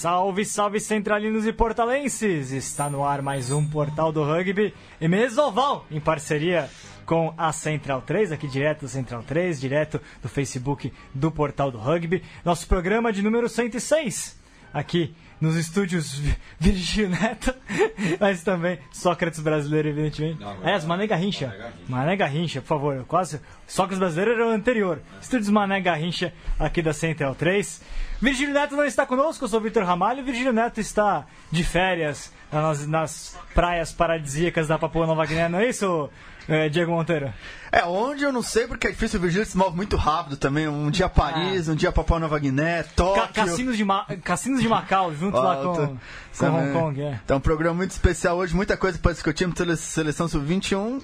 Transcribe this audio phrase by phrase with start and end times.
[0.00, 2.52] Salve, salve centralinos e portalenses!
[2.52, 6.70] Está no ar mais um Portal do Rugby e Mesoval, em parceria
[7.04, 11.76] com a Central 3, aqui direto do Central 3, direto do Facebook do Portal do
[11.76, 12.22] Rugby.
[12.42, 14.40] Nosso programa de número 106,
[14.72, 16.18] aqui nos estúdios
[16.58, 17.54] Virgílio Neto,
[18.18, 20.40] mas também Sócrates brasileiro, evidentemente.
[20.40, 21.74] Não, é, as Mané Garrincha.
[21.86, 23.04] Mané Garrincha, por favor.
[23.06, 23.38] Quase.
[23.66, 25.02] Sócrates brasileiro era o anterior.
[25.20, 27.82] Estúdios Mané Garrincha, aqui da Central 3.
[28.20, 30.24] Virgílio Neto não está conosco, eu sou o Vitor Ramalho.
[30.24, 35.68] Virgílio Neto está de férias nas, nas praias paradisíacas da Papua Nova Guiné, não é
[35.68, 36.10] isso,
[36.48, 37.32] é, Diego Monteiro?
[37.72, 40.68] É, onde eu não sei, porque é difícil, o Virgílio se move muito rápido também.
[40.68, 41.72] Um dia Paris, ah.
[41.72, 43.22] um dia Papua Nova Guiné, Tóquio.
[43.22, 45.96] Ca cassinos, de Ma Cassinos de Macau, junto lá com,
[46.36, 47.02] com Hong Kong.
[47.02, 47.20] É.
[47.24, 51.00] Então, um programa muito especial hoje, muita coisa para discutir, seleção sub-21.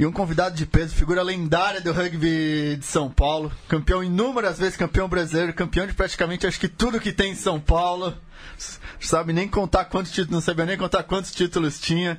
[0.00, 4.74] E um convidado de peso, figura lendária do rugby de São Paulo, campeão inúmeras vezes,
[4.74, 8.16] campeão brasileiro, campeão de praticamente acho que tudo que tem em São Paulo.
[8.98, 12.18] Sabe nem contar quantos títulos, não sabia nem contar quantos títulos tinha.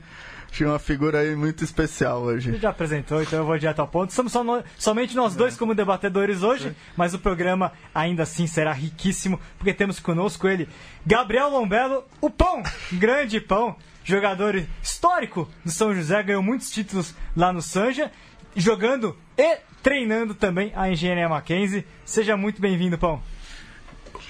[0.51, 2.49] Tinha uma figura aí muito especial hoje.
[2.49, 4.11] Ele já apresentou, então eu vou direto ao ponto.
[4.11, 6.75] Estamos só no, somente nós dois como debatedores hoje, Sim.
[6.95, 10.69] mas o programa ainda assim será riquíssimo, porque temos conosco ele,
[11.03, 17.52] Gabriel Lombelo, o Pão, grande Pão, jogador histórico do São José, ganhou muitos títulos lá
[17.53, 18.11] no Sanja,
[18.55, 21.85] jogando e treinando também a Engenharia Mackenzie.
[22.05, 23.22] Seja muito bem-vindo, Pão.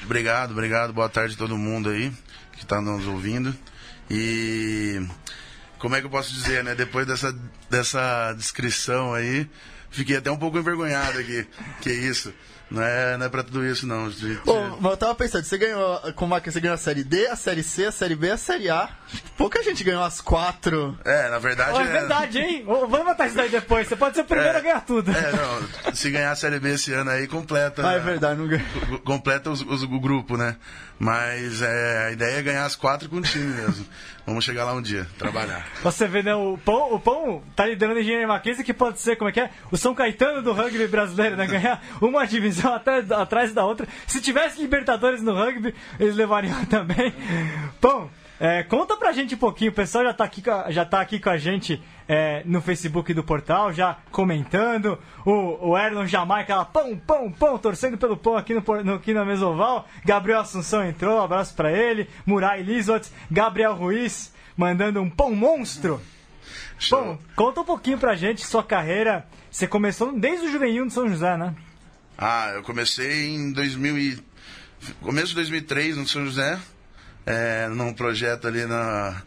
[0.03, 0.93] Obrigado, obrigado.
[0.93, 2.11] Boa tarde a todo mundo aí
[2.53, 3.55] que está nos ouvindo.
[4.09, 5.05] E
[5.77, 6.75] como é que eu posso dizer, né?
[6.75, 7.35] Depois dessa,
[7.69, 9.49] dessa descrição aí,
[9.91, 11.45] fiquei até um pouco envergonhado aqui.
[11.81, 12.33] Que isso?
[12.71, 14.09] Não é, não é pra tudo isso, não.
[14.09, 14.41] De, de...
[14.45, 15.99] Oh, eu tava pensando, você ganhou.
[16.15, 18.37] Como é que você ganhou a série D, a série C, a série B, a
[18.37, 18.89] série A?
[19.35, 20.97] Pouca gente ganhou as quatro.
[21.03, 21.73] É, na verdade.
[21.73, 22.63] Oh, é verdade, hein?
[22.65, 23.89] Vamos botar isso daí depois.
[23.89, 25.11] Você pode ser o primeiro é, a ganhar tudo.
[25.11, 25.93] É, não.
[25.93, 27.85] Se ganhar a série B esse ano aí, completa.
[27.85, 28.65] Ah, é verdade, não ganha.
[29.03, 30.55] Completa os, os, o grupo, né?
[30.97, 33.85] Mas é, a ideia é ganhar as quatro com o time mesmo.
[34.25, 35.67] Vamos chegar lá um dia, trabalhar.
[35.81, 36.35] Você vê, né?
[36.35, 39.39] O Pão, o Pão tá liderando a engenharia Mackenzie, que pode ser, como é que
[39.39, 39.49] é?
[39.71, 41.47] O São Caetano do rugby brasileiro, né?
[41.47, 43.87] Ganhar uma divisão atrás, atrás da outra.
[44.05, 47.11] Se tivesse Libertadores no rugby, eles levariam também.
[47.81, 48.07] Pão,
[48.39, 51.31] é, conta pra gente um pouquinho, o pessoal já tá aqui, já tá aqui com
[51.31, 54.99] a gente é, no Facebook do portal, já comentando.
[55.25, 59.15] O, o Erlon Jamaica lá, pão, pão, pão, torcendo pelo pão aqui, no, no, aqui
[59.15, 59.87] na Mesoval.
[60.05, 62.07] Gabriel Assunção entrou, um abraço pra ele.
[62.23, 65.99] Murai Lisot, Gabriel Ruiz mandando um pão monstro.
[66.89, 69.25] Bom, conta um pouquinho pra gente sua carreira.
[69.51, 71.53] Você começou desde o juvenil de São José, né?
[72.17, 74.23] Ah, eu comecei em 2000 e...
[75.01, 76.57] começo de 2003 no São José
[77.25, 79.21] é, num projeto ali na,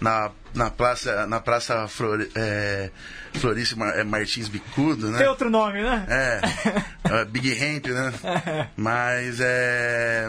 [0.00, 2.90] na, na praça, na praça Flor, é,
[3.34, 5.18] Florício é, Martins Bicudo, né?
[5.18, 6.06] Tem outro nome, né?
[6.08, 6.40] É,
[7.20, 8.68] é Big Ramp, né?
[8.76, 10.28] Mas é...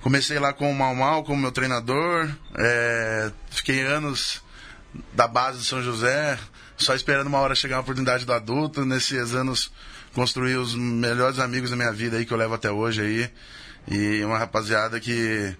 [0.00, 4.42] Comecei lá com o Mal Mal como meu treinador, é, fiquei anos
[5.12, 6.36] da base do São José,
[6.82, 8.84] só esperando uma hora chegar a oportunidade do adulto.
[8.84, 9.72] Nesses anos
[10.14, 13.30] construí os melhores amigos da minha vida aí que eu levo até hoje aí.
[13.88, 15.56] E uma rapaziada que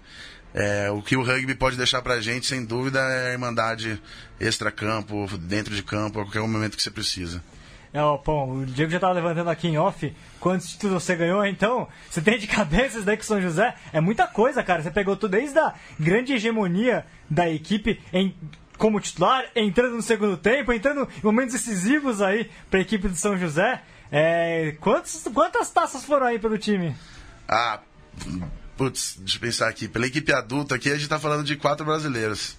[0.53, 3.99] é, o que o rugby pode deixar pra gente, sem dúvida, é a irmandade
[4.39, 7.43] extra-campo, dentro de campo, a qualquer momento que você precisa.
[7.91, 11.87] É, bom, o Diego já estava levantando aqui em off quantos títulos você ganhou, então
[12.09, 13.75] você tem de cabeça isso daí com São José.
[13.91, 14.81] É muita coisa, cara.
[14.81, 18.35] Você pegou tudo desde a grande hegemonia da equipe em,
[18.77, 23.17] como titular, entrando no segundo tempo, entrando em momentos decisivos aí para a equipe de
[23.17, 23.81] São José.
[24.11, 26.95] É, quantos, quantas taças foram aí pelo time?
[27.47, 27.79] Ah,
[28.77, 29.87] Putz, deixa eu pensar aqui.
[29.87, 32.57] Pela equipe adulta aqui, a gente está falando de quatro brasileiros.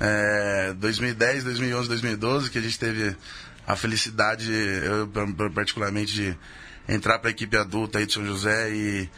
[0.00, 3.16] É, 2010, 2011, 2012, que a gente teve
[3.66, 5.10] a felicidade, eu
[5.50, 6.38] particularmente, de
[6.88, 9.08] entrar para a equipe adulta aí de São José e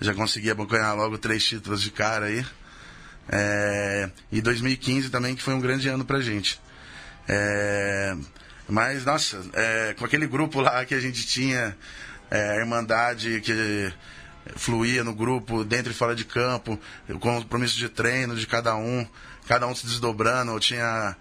[0.00, 2.44] já consegui abocanhar logo três títulos de cara aí.
[3.28, 6.60] É, e 2015 também, que foi um grande ano pra gente.
[7.28, 8.16] É,
[8.68, 11.76] mas, nossa, é, com aquele grupo lá que a gente tinha,
[12.30, 13.92] é, a Irmandade, que
[14.54, 16.78] fluía no grupo, dentro e fora de campo,
[17.08, 19.06] o compromisso de treino de cada um,
[19.48, 20.52] cada um se desdobrando.
[20.52, 21.16] Eu tinha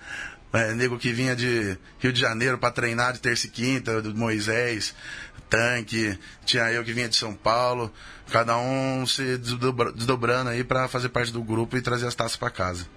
[0.53, 4.15] é, nego que vinha de Rio de Janeiro para treinar de terça e quinta, do
[4.15, 4.93] Moisés,
[5.49, 7.91] tanque, tinha eu que vinha de São Paulo,
[8.31, 12.49] cada um se desdobrando aí para fazer parte do grupo e trazer as taças para
[12.49, 12.87] casa.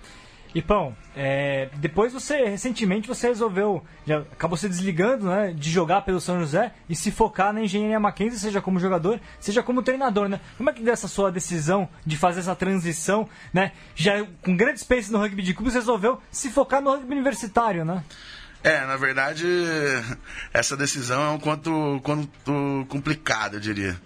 [0.55, 6.03] E Pão, é, depois você, recentemente, você resolveu, já acabou se desligando né, de jogar
[6.03, 10.29] pelo São José e se focar na engenharia Mackenzie, seja como jogador, seja como treinador,
[10.29, 10.41] né?
[10.57, 13.73] Como é que dessa sua decisão de fazer essa transição, né?
[13.95, 18.03] Já com grande experiência no rugby de clubes, resolveu se focar no rugby universitário, né?
[18.63, 19.47] É, na verdade,
[20.53, 24.01] essa decisão é um quanto, quanto complicada, eu diria.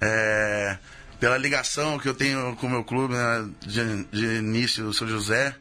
[0.00, 0.78] É,
[1.18, 5.06] pela ligação que eu tenho com o meu clube né, de, de início, o São
[5.06, 5.54] José,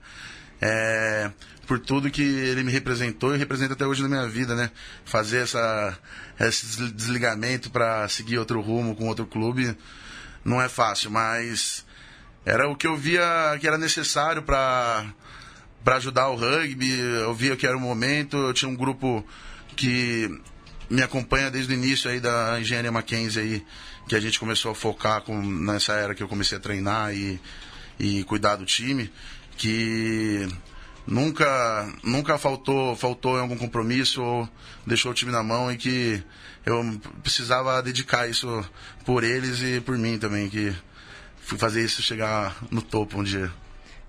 [0.62, 1.32] é,
[1.68, 4.72] por tudo que ele me representou e representa até hoje na minha vida, né?
[5.06, 5.98] Fazer essa,
[6.40, 9.76] esse desligamento para seguir outro rumo com outro clube
[10.44, 11.86] não é fácil, mas
[12.46, 15.06] era o que eu via que era necessário para
[15.84, 17.00] para ajudar o rugby.
[17.00, 18.38] Eu via que era o momento.
[18.38, 19.26] Eu tinha um grupo
[19.76, 20.30] que
[20.90, 23.66] me acompanha desde o início aí da engenharia Mackenzie aí,
[24.08, 27.40] que a gente começou a focar com, nessa era que eu comecei a treinar e,
[28.00, 29.12] e cuidar do time,
[29.56, 30.48] que
[31.06, 34.50] nunca nunca faltou faltou em algum compromisso ou
[34.86, 36.24] deixou o time na mão e que
[36.66, 36.84] eu
[37.24, 38.64] precisava dedicar isso
[39.06, 40.76] por eles e por mim também que
[41.42, 43.52] fui fazer isso chegar no topo um dia.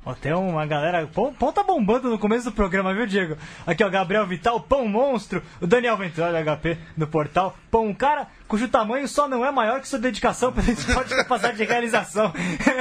[0.04, 1.06] Ó, tem uma galera.
[1.06, 3.36] Pão, pão tá bombando no começo do programa, viu, Diego?
[3.66, 7.56] Aqui, ó, Gabriel Vital, Pão Monstro, o Daniel Ventura, HP do portal.
[7.70, 11.56] Pão, um cara cujo tamanho só não é maior que sua dedicação pelo esporte capacidade
[11.56, 12.32] de realização.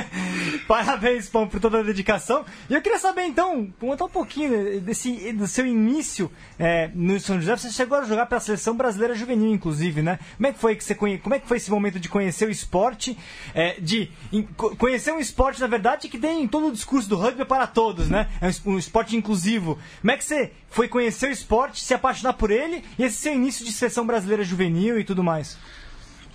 [0.67, 2.43] Parabéns, Pão, por toda a dedicação.
[2.69, 7.39] E eu queria saber, então, contar um pouquinho desse, do seu início é, no São
[7.39, 7.55] José.
[7.55, 10.19] Você chegou a jogar pela seleção brasileira juvenil, inclusive, né?
[10.37, 11.17] Como é que foi que você conhe...
[11.19, 13.17] Como é que foi esse momento de conhecer o esporte,
[13.53, 14.11] é, de
[14.77, 18.27] conhecer um esporte, na verdade, que tem todo o discurso do rugby para todos, né?
[18.41, 19.77] É um esporte inclusivo.
[20.01, 23.33] Como é que você foi conhecer o esporte, se apaixonar por ele e esse seu
[23.33, 25.57] início de seleção brasileira juvenil e tudo mais?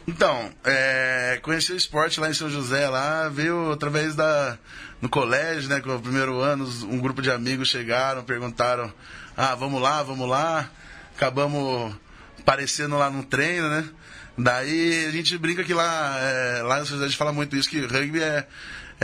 [0.07, 4.59] Então, é, conheci o esporte lá em São José, lá veio através da.
[5.01, 5.81] no colégio, né?
[5.81, 8.93] Com o primeiro ano, um grupo de amigos chegaram, perguntaram:
[9.37, 10.69] ah, vamos lá, vamos lá.
[11.17, 11.95] Acabamos
[12.39, 13.89] aparecendo lá no treino, né?
[14.37, 17.57] Daí a gente brinca que lá, é, lá em São José a gente fala muito
[17.57, 18.47] isso, que rugby é,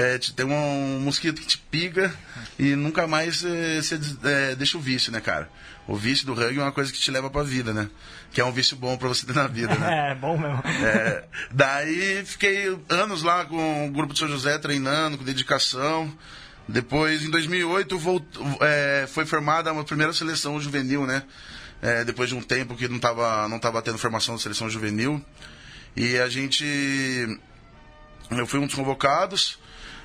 [0.00, 2.10] é, tem um mosquito que te pica
[2.58, 5.46] e nunca mais você é, deixa o vício, né, cara?
[5.86, 7.90] O vício do rugby é uma coisa que te leva pra vida, né?
[8.32, 9.90] Que é um vício bom pra você ter na vida, né?
[10.10, 10.62] É, bom mesmo.
[10.64, 16.10] É, daí fiquei anos lá com o grupo de São José treinando, com dedicação.
[16.66, 21.24] Depois, em 2008, voltou, é, foi formada a primeira seleção juvenil, né?
[21.82, 25.22] É, depois de um tempo que não estava não tava tendo formação da seleção juvenil.
[25.94, 26.64] E a gente.
[28.30, 29.58] Eu fui um dos convocados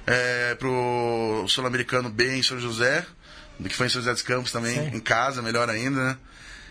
[0.05, 3.05] é, pro Sul-Americano B em São José,
[3.63, 4.97] que foi em São José dos Campos também, Sim.
[4.97, 6.17] em casa, melhor ainda, né?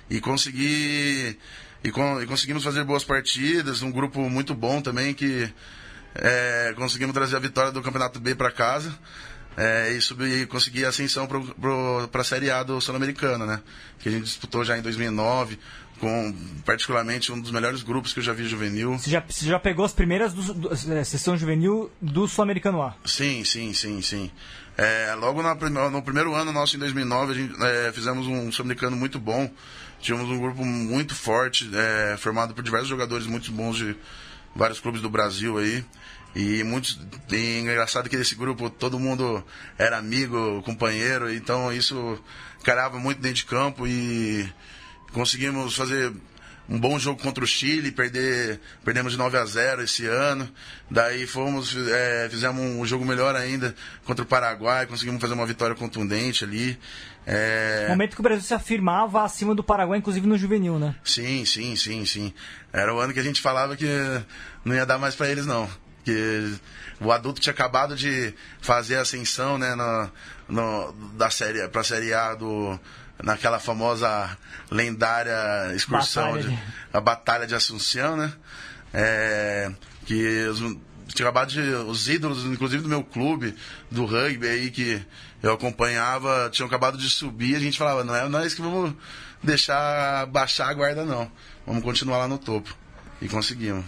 [0.09, 1.39] E consegui.
[1.83, 5.53] E, com, e, conseguimos fazer boas partidas, um grupo muito bom também que
[6.15, 8.97] é, conseguimos trazer a vitória do Campeonato B para casa.
[9.57, 13.61] É, e, subir, conseguir a ascensão para a Série A do Sul-Americano, né?
[14.01, 15.59] Que a gente disputou já em 2009
[16.01, 18.99] com particularmente um dos melhores grupos que eu já vi juvenil.
[18.99, 22.95] Você já, você já pegou as primeiras do, do, é, sessão juvenil do Sul-Americano A?
[23.05, 24.31] Sim, sim, sim, sim.
[24.77, 25.55] É, logo na,
[25.91, 29.51] no primeiro ano nosso, em 2009, a gente, é, fizemos um Sul-Americano muito bom.
[30.01, 33.97] Tínhamos um grupo muito forte, é, formado por diversos jogadores muito bons de
[34.55, 35.85] vários clubes do Brasil aí.
[36.35, 37.01] E muitos.
[37.31, 39.45] E engraçado que desse grupo todo mundo
[39.79, 42.19] era amigo, companheiro, então isso
[42.65, 44.53] carava muito dentro de campo e
[45.15, 46.13] Conseguimos fazer
[46.69, 50.49] um bom jogo contra o Chile, perder, perdemos de 9 a 0 esse ano.
[50.91, 53.75] Daí fomos, é, fizemos um jogo melhor ainda
[54.05, 56.79] contra o Paraguai, conseguimos fazer uma vitória contundente ali.
[57.27, 57.87] É...
[57.89, 60.97] Momento que o Brasil se afirmava acima do Paraguai, inclusive no juvenil, né?
[61.05, 62.35] Sim, sim, sim, sim.
[62.73, 63.87] Era o ano que a gente falava que
[64.65, 65.69] não ia dar mais para eles, não.
[66.05, 66.55] Que
[67.01, 70.11] o adulto tinha acabado de fazer a ascensão, né, no,
[70.49, 72.79] no, da série, pra Série A do
[73.23, 74.37] naquela famosa
[74.71, 76.59] lendária excursão, batalha de...
[76.93, 78.33] A Batalha de Assunção, né?
[78.93, 79.73] É,
[80.07, 80.61] que os,
[81.09, 83.55] tinha acabado de, os ídolos, inclusive do meu clube,
[83.91, 85.05] do rugby aí, que
[85.43, 88.95] eu acompanhava, tinham acabado de subir, a gente falava, não é nós que vamos
[89.43, 91.31] deixar baixar a guarda, não.
[91.67, 92.75] Vamos continuar lá no topo.
[93.21, 93.85] E conseguimos.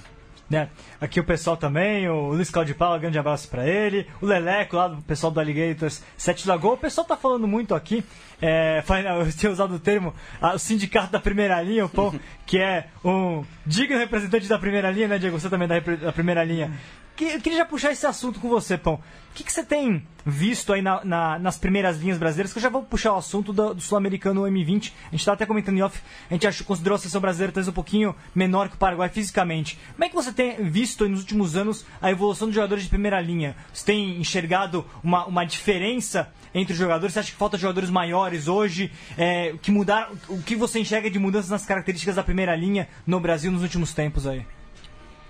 [0.48, 0.68] Né?
[1.00, 4.06] Aqui o pessoal também, o Luiz Claudio Paula, grande abraço para ele.
[4.20, 6.74] O Leleco, lá do pessoal do Alligators, Sete Lagoa.
[6.74, 8.04] O pessoal tá falando muito aqui,
[8.40, 8.82] é,
[9.20, 12.14] eu tinha usado o termo, o sindicato da primeira linha, o Pão,
[12.46, 15.38] que é um digno representante da primeira linha, né, Diego?
[15.38, 16.70] Você também é da, da primeira linha.
[17.18, 18.94] Eu queria já puxar esse assunto com você, Pão.
[18.94, 19.00] O
[19.34, 22.52] que, que você tem visto aí na, na, nas primeiras linhas brasileiras?
[22.52, 24.92] Que eu já vou puxar o assunto do, do Sul-Americano M20.
[25.08, 27.68] A gente estava até comentando em off, a gente achou, considerou a seleção brasileira talvez
[27.68, 29.78] um pouquinho menor que o Paraguai fisicamente.
[29.92, 33.20] Como é que você tem visto nos últimos anos a evolução dos jogadores de primeira
[33.20, 33.56] linha?
[33.72, 37.14] Você tem enxergado uma, uma diferença entre os jogadores?
[37.14, 38.90] Você acha que falta jogadores maiores hoje?
[39.16, 43.20] É, que mudar, o que você enxerga de mudanças nas características da primeira linha no
[43.20, 44.44] Brasil nos últimos tempos aí?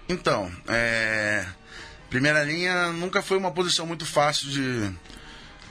[0.09, 1.47] Então, é
[2.09, 4.91] Primeira linha nunca foi uma posição muito fácil de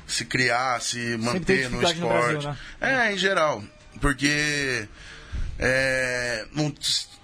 [0.05, 1.99] se criar, se manter no esporte.
[1.99, 2.57] No Brasil, né?
[2.81, 3.63] É, em geral.
[4.01, 4.87] Porque
[5.57, 6.73] é, não,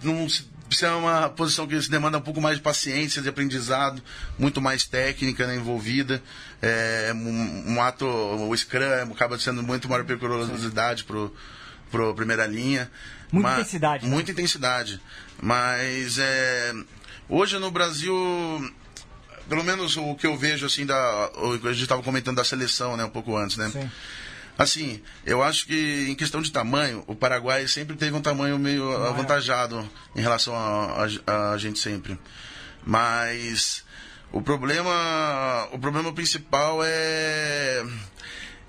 [0.02, 3.28] não se isso é uma posição que se demanda um pouco mais de paciência, de
[3.28, 4.02] aprendizado,
[4.40, 6.24] muito mais técnica né, envolvida.
[6.62, 11.36] É, um, um, ato, o Scrum acaba sendo muito maior periculosidade pro,
[11.92, 12.90] pro primeira linha.
[13.34, 14.06] Muita Mas, intensidade.
[14.06, 14.10] Né?
[14.10, 15.02] Muita intensidade.
[15.42, 16.74] Mas é,
[17.32, 18.14] hoje no Brasil,
[19.50, 20.96] pelo menos o que eu vejo assim da.
[21.64, 23.70] A gente estava comentando da seleção, né, um pouco antes, né?
[23.72, 23.90] Sim.
[24.58, 28.92] Assim, eu acho que em questão de tamanho, o Paraguai sempre teve um tamanho meio
[29.08, 32.20] avantajado em relação a, a, a gente sempre.
[32.86, 33.84] Mas
[34.32, 37.84] o problema, o problema principal é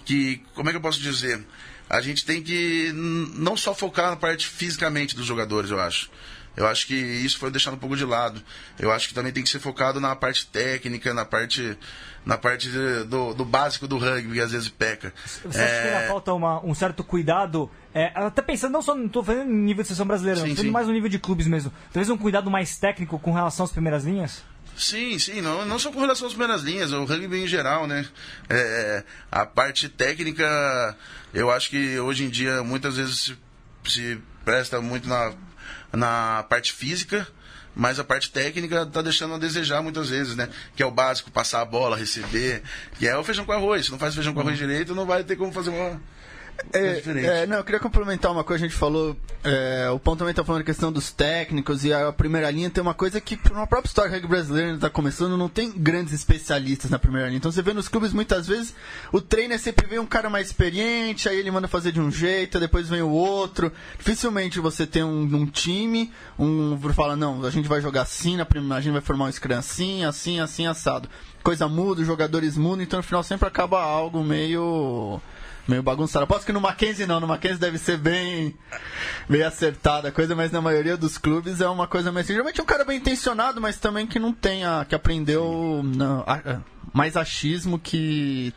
[0.05, 1.45] que, como é que eu posso dizer?
[1.91, 6.11] A gente tem que não só focar na parte fisicamente dos jogadores, eu acho.
[6.57, 8.43] Eu acho que isso foi deixado um pouco de lado.
[8.79, 11.77] Eu acho que também tem que ser focado na parte técnica, na parte
[12.25, 12.69] na parte
[13.09, 15.13] do, do básico do rugby, que às vezes peca.
[15.45, 15.65] Você é...
[15.65, 17.71] acha que ainda falta uma, um certo cuidado?
[17.93, 20.73] É, até pensando, não só, não estou falando em nível de seleção brasileira, sim, não,
[20.73, 21.73] mais no nível de clubes mesmo.
[21.93, 24.43] Talvez um cuidado mais técnico com relação às primeiras linhas?
[24.77, 28.07] Sim, sim, não, não só com relação às primeiras linhas, o rugby em geral, né?
[28.49, 30.97] É, a parte técnica,
[31.35, 33.39] eu acho que hoje em dia muitas vezes se,
[33.85, 35.35] se presta muito na,
[35.93, 37.27] na parte física,
[37.75, 40.49] mas a parte técnica está deixando a desejar muitas vezes, né?
[40.77, 42.63] Que é o básico, passar a bola, receber,
[42.99, 43.87] que é o feijão com arroz.
[43.87, 46.01] Se não faz feijão com arroz direito, não vai ter como fazer uma
[46.73, 50.33] é, é, não, eu queria complementar uma coisa, a gente falou, é, o ponto também
[50.33, 53.67] está falando a questão dos técnicos e a primeira linha tem uma coisa que na
[53.67, 57.39] própria história rugby brasileira está começando, não tem grandes especialistas na primeira linha.
[57.39, 58.75] Então você vê nos clubes muitas vezes
[59.13, 62.11] o treino é sempre vem um cara mais experiente, aí ele manda fazer de um
[62.11, 63.73] jeito, depois vem o outro.
[63.99, 68.45] Dificilmente você tem um, um time, um fala não, a gente vai jogar assim na
[68.45, 71.09] primeira, a gente vai formar um scrum assim, assim, assim assado.
[71.43, 75.21] Coisa muda, os jogadores mudam, então no final sempre acaba algo meio
[75.67, 76.25] meio bagunçado.
[76.25, 78.57] Aposto que no Mackenzie não, no Mackenzie deve ser bem,
[79.29, 82.27] bem acertada a coisa, mas na maioria dos clubes é uma coisa mais.
[82.27, 84.85] Geralmente é um cara bem intencionado, mas também que não tem a.
[84.89, 86.61] que aprendeu não, a,
[86.93, 88.53] mais achismo que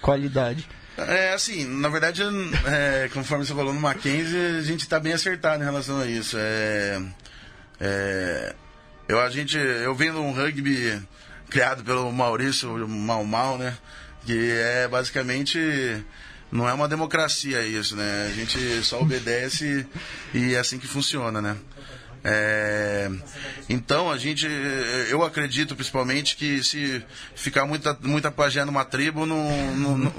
[0.00, 0.68] qualidade.
[0.96, 2.22] É, assim, na verdade,
[2.66, 6.36] é, conforme você falou no Mackenzie, a gente está bem acertado em relação a isso.
[6.38, 7.02] É,
[7.78, 8.54] é,
[9.06, 11.00] eu, a gente, eu vendo um rugby
[11.50, 13.76] criado pelo Maurício Mal Mal, né?
[14.24, 16.04] Que é basicamente
[16.50, 18.28] não é uma democracia isso, né?
[18.30, 19.86] A gente só obedece
[20.32, 21.56] e é assim que funciona, né?
[22.28, 23.08] É,
[23.68, 24.48] então a gente,
[25.08, 27.00] eu acredito principalmente que se
[27.36, 30.14] ficar muita, muita pajé numa tribo, não, não, não,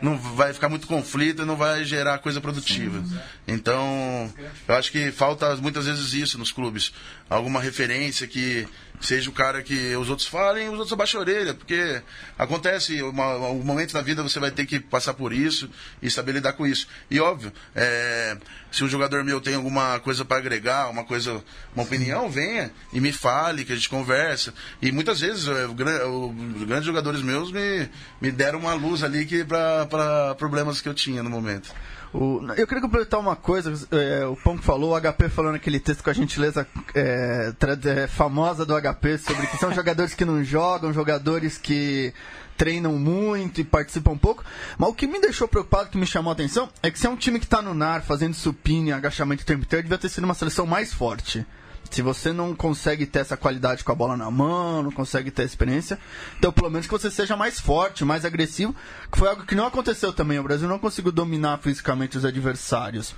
[0.00, 3.00] não, vai ficar muito conflito e não vai gerar coisa produtiva.
[3.46, 4.32] Então
[4.66, 6.92] eu acho que falta muitas vezes isso nos clubes,
[7.30, 8.66] alguma referência que
[9.02, 12.00] seja o cara que os outros falem, os outros abaixam a orelha, porque
[12.38, 15.68] acontece, uma, um momento na vida você vai ter que passar por isso
[16.00, 16.86] e saber lidar com isso.
[17.10, 18.36] E óbvio, é,
[18.70, 21.42] se um jogador meu tem alguma coisa para agregar, uma coisa,
[21.74, 24.54] uma opinião, venha e me fale, que a gente conversa.
[24.80, 27.88] E muitas vezes é, os grandes jogadores meus me,
[28.20, 31.72] me deram uma luz ali para problemas que eu tinha no momento.
[32.12, 36.04] O, eu queria completar uma coisa, é, o Pão falou, o HP falando aquele texto
[36.04, 37.52] com a gentileza é,
[37.86, 42.12] é, famosa do HP sobre que são jogadores que não jogam, jogadores que
[42.56, 44.44] treinam muito e participam pouco.
[44.76, 47.10] Mas o que me deixou preocupado, que me chamou a atenção, é que se é
[47.10, 50.24] um time que está no NAR fazendo supino, agachamento o tempo inteiro, devia ter sido
[50.24, 51.46] uma seleção mais forte.
[51.92, 55.44] Se você não consegue ter essa qualidade com a bola na mão, não consegue ter
[55.44, 55.98] experiência,
[56.38, 58.74] então pelo menos que você seja mais forte, mais agressivo,
[59.10, 60.38] que foi algo que não aconteceu também.
[60.38, 63.14] O Brasil não conseguiu dominar fisicamente os adversários.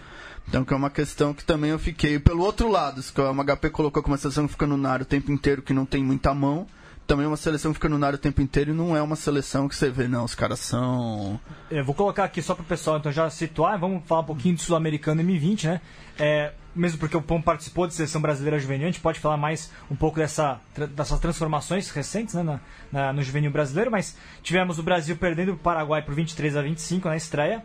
[0.49, 2.19] Então, que é uma questão que também eu fiquei.
[2.19, 5.07] Pelo outro lado, que o HP colocou como uma seleção que fica no nar o
[5.07, 6.66] tempo inteiro, que não tem muita mão,
[7.06, 9.16] também é uma seleção que fica no nar o tempo inteiro e não é uma
[9.16, 10.25] seleção que você vê, não.
[10.25, 11.38] Os caras são.
[11.70, 14.54] Eu vou colocar aqui só para o pessoal, então já situar, vamos falar um pouquinho
[14.54, 15.80] do Sul-Americano M20, né?
[16.18, 19.70] É, mesmo porque o Pão participou de seleção brasileira juvenil, a gente pode falar mais
[19.90, 24.82] um pouco dessa, dessas transformações recentes né, na, na, no juvenil brasileiro, mas tivemos o
[24.82, 27.64] Brasil perdendo o Paraguai por 23 a 25 na estreia.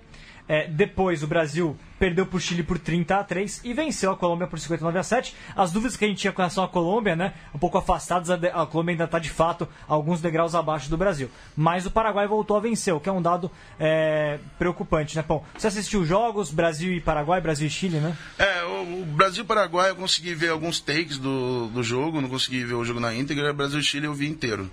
[0.50, 4.18] É, depois o Brasil perdeu para o Chile por 30 a 3 e venceu a
[4.18, 5.36] Colômbia por 59 a 7.
[5.56, 8.66] As dúvidas que a gente tinha com relação à Colômbia, né, um pouco afastadas, a,
[8.66, 11.30] Colômbia ainda está de fato alguns degraus abaixo do Brasil.
[11.56, 15.44] Mas o Paraguai voltou a vencer, o que é um dado é, preocupante, né, Pão?
[15.56, 18.18] Você assistiu jogos Brasil e Paraguai, Brasil e Chile, né?
[18.40, 22.30] É, o, o Brasil e Paraguai eu consegui ver alguns takes do, do jogo, não
[22.30, 24.72] consegui ver o jogo na íntegra, Brasil e Chile eu vi inteiro.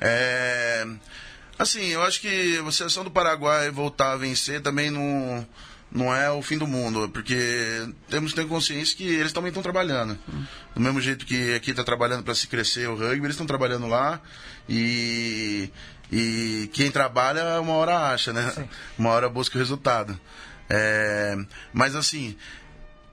[0.00, 0.86] É.
[1.58, 5.46] Assim, eu acho que a seleção do Paraguai voltar a vencer também não,
[5.90, 9.62] não é o fim do mundo, porque temos que ter consciência que eles também estão
[9.62, 10.18] trabalhando.
[10.74, 13.86] Do mesmo jeito que aqui está trabalhando para se crescer o rugby, eles estão trabalhando
[13.86, 14.20] lá
[14.68, 15.70] e,
[16.10, 18.50] e quem trabalha uma hora acha, né?
[18.54, 18.68] Sim.
[18.98, 20.18] Uma hora busca o resultado.
[20.70, 21.36] É,
[21.72, 22.36] mas assim,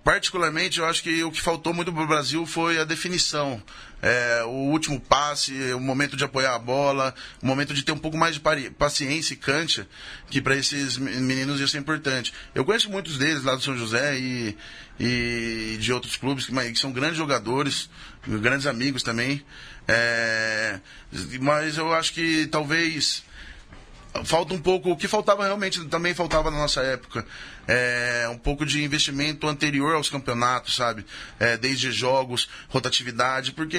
[0.03, 3.62] particularmente, eu acho que o que faltou muito para o Brasil foi a definição.
[4.01, 7.98] É, o último passe, o momento de apoiar a bola, o momento de ter um
[7.98, 8.41] pouco mais de
[8.72, 9.88] paciência e cancha,
[10.29, 12.34] que para esses meninos isso é importante.
[12.56, 14.58] Eu conheço muitos deles lá do São José e,
[15.00, 17.89] e de outros clubes que, que são grandes jogadores,
[18.25, 19.44] grandes amigos também.
[19.88, 20.79] É,
[21.41, 23.24] mas eu acho que talvez
[24.24, 27.25] falta um pouco, o que faltava realmente, também faltava na nossa época,
[27.69, 31.05] é, um pouco de investimento anterior aos campeonatos, sabe?
[31.39, 33.77] É, desde jogos, rotatividade, porque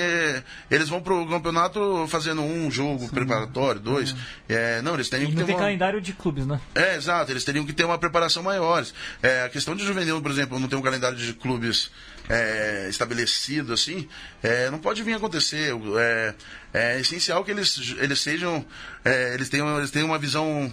[0.71, 3.09] eles vão pro campeonato fazendo um jogo Sim.
[3.09, 4.15] preparatório, dois.
[4.49, 4.79] É.
[4.79, 5.63] é não, eles teriam e que ter tem uma...
[5.63, 6.61] calendário de clubes, né?
[6.73, 8.87] É, exato, eles teriam que ter uma preparação maior.
[9.21, 11.91] É, a questão de juvenil, por exemplo, não tem um calendário de clubes
[12.29, 14.09] é, estabelecido assim,
[14.41, 15.75] é, não pode vir acontecer.
[15.99, 16.35] É,
[16.73, 18.65] é essencial que eles, eles sejam,
[19.05, 20.73] é, eles, tenham, eles tenham uma visão,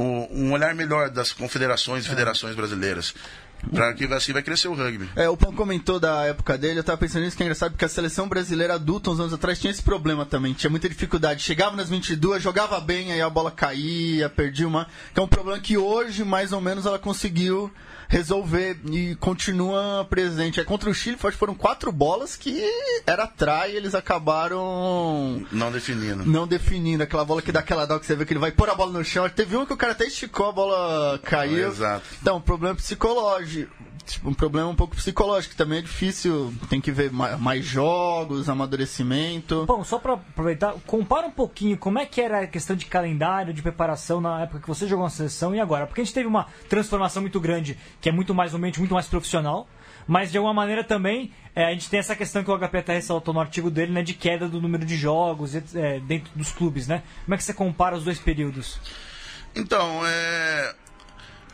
[0.00, 3.14] um olhar melhor das confederações e federações brasileiras.
[3.72, 5.08] Pra que assim vai crescer o rugby.
[5.16, 7.84] É, o Pão comentou da época dele, eu tava pensando nisso que é engraçado, porque
[7.84, 10.52] a seleção brasileira adulta, uns anos atrás, tinha esse problema também.
[10.52, 11.42] Tinha muita dificuldade.
[11.42, 14.86] Chegava nas 22, jogava bem, aí a bola caía, perdia uma.
[15.12, 17.72] Que é um problema que hoje, mais ou menos, ela conseguiu
[18.08, 20.60] resolver e continua presente.
[20.60, 22.62] É contra o Chile, foram quatro bolas que
[23.06, 25.44] era trai e eles acabaram.
[25.50, 26.24] Não definindo.
[26.24, 27.02] Não definindo.
[27.02, 28.92] Aquela bola que dá aquela dó que você vê que ele vai pôr a bola
[28.92, 29.28] no chão.
[29.28, 31.68] Teve uma que o cara até esticou, a bola caiu.
[31.68, 32.04] Exato.
[32.20, 33.53] Então, problema psicológico
[34.06, 38.48] tipo, um problema um pouco psicológico, também é difícil, tem que ver mais, mais jogos,
[38.48, 39.64] amadurecimento.
[39.66, 43.54] Bom, só para aproveitar, compara um pouquinho como é que era a questão de calendário,
[43.54, 46.26] de preparação na época que você jogou na seleção e agora, porque a gente teve
[46.26, 49.68] uma transformação muito grande, que é muito mais mente muito mais profissional,
[50.06, 53.32] mas de alguma maneira também é, a gente tem essa questão que o HPT ressaltou
[53.32, 57.02] no artigo dele, né, de queda do número de jogos é, dentro dos clubes, né?
[57.24, 58.78] Como é que você compara os dois períodos?
[59.54, 60.74] Então, é,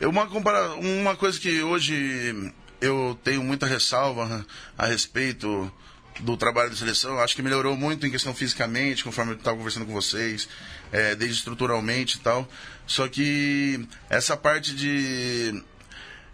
[0.07, 0.73] uma, compara...
[0.75, 4.45] uma coisa que hoje eu tenho muita ressalva
[4.77, 5.71] a respeito
[6.19, 9.85] do trabalho de seleção, acho que melhorou muito em questão fisicamente, conforme eu estava conversando
[9.85, 10.47] com vocês,
[10.91, 12.47] é, desde estruturalmente e tal.
[12.85, 15.63] Só que essa parte de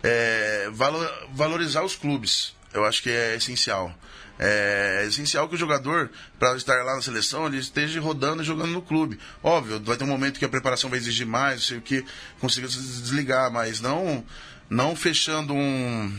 [0.03, 0.69] é,
[1.32, 3.93] valorizar os clubes, eu acho que é essencial.
[4.39, 8.71] É, essencial que o jogador, para estar lá na seleção, ele esteja rodando e jogando
[8.71, 9.19] no clube.
[9.41, 12.06] Óbvio, vai ter um momento que a preparação vai exigir mais, não sei o que,
[12.39, 14.23] consiga se desligar, mas não,
[14.69, 16.13] não fechando um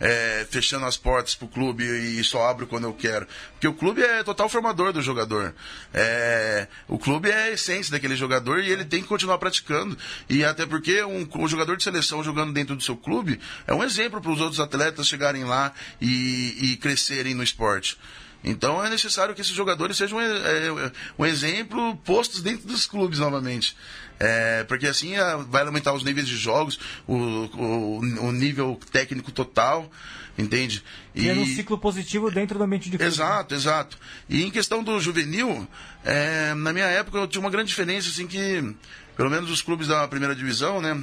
[0.00, 3.26] é, fechando as portas pro clube e só abro quando eu quero.
[3.52, 5.54] Porque o clube é total formador do jogador.
[5.92, 9.96] É, o clube é a essência daquele jogador e ele tem que continuar praticando.
[10.28, 13.84] E até porque um, um jogador de seleção jogando dentro do seu clube é um
[13.84, 17.98] exemplo para os outros atletas chegarem lá e, e crescerem no esporte.
[18.42, 23.18] Então é necessário que esses jogadores sejam é, é, um exemplo postos dentro dos clubes
[23.18, 23.76] novamente.
[24.18, 29.32] É, porque assim é, vai aumentar os níveis de jogos, o, o, o nível técnico
[29.32, 29.90] total,
[30.36, 30.82] entende?
[31.14, 33.04] E é um ciclo positivo dentro do ambiente de clube.
[33.04, 33.98] Exato, exato.
[34.28, 35.66] E em questão do juvenil,
[36.04, 38.74] é, na minha época eu tinha uma grande diferença, assim, que
[39.16, 41.02] pelo menos os clubes da primeira divisão, né?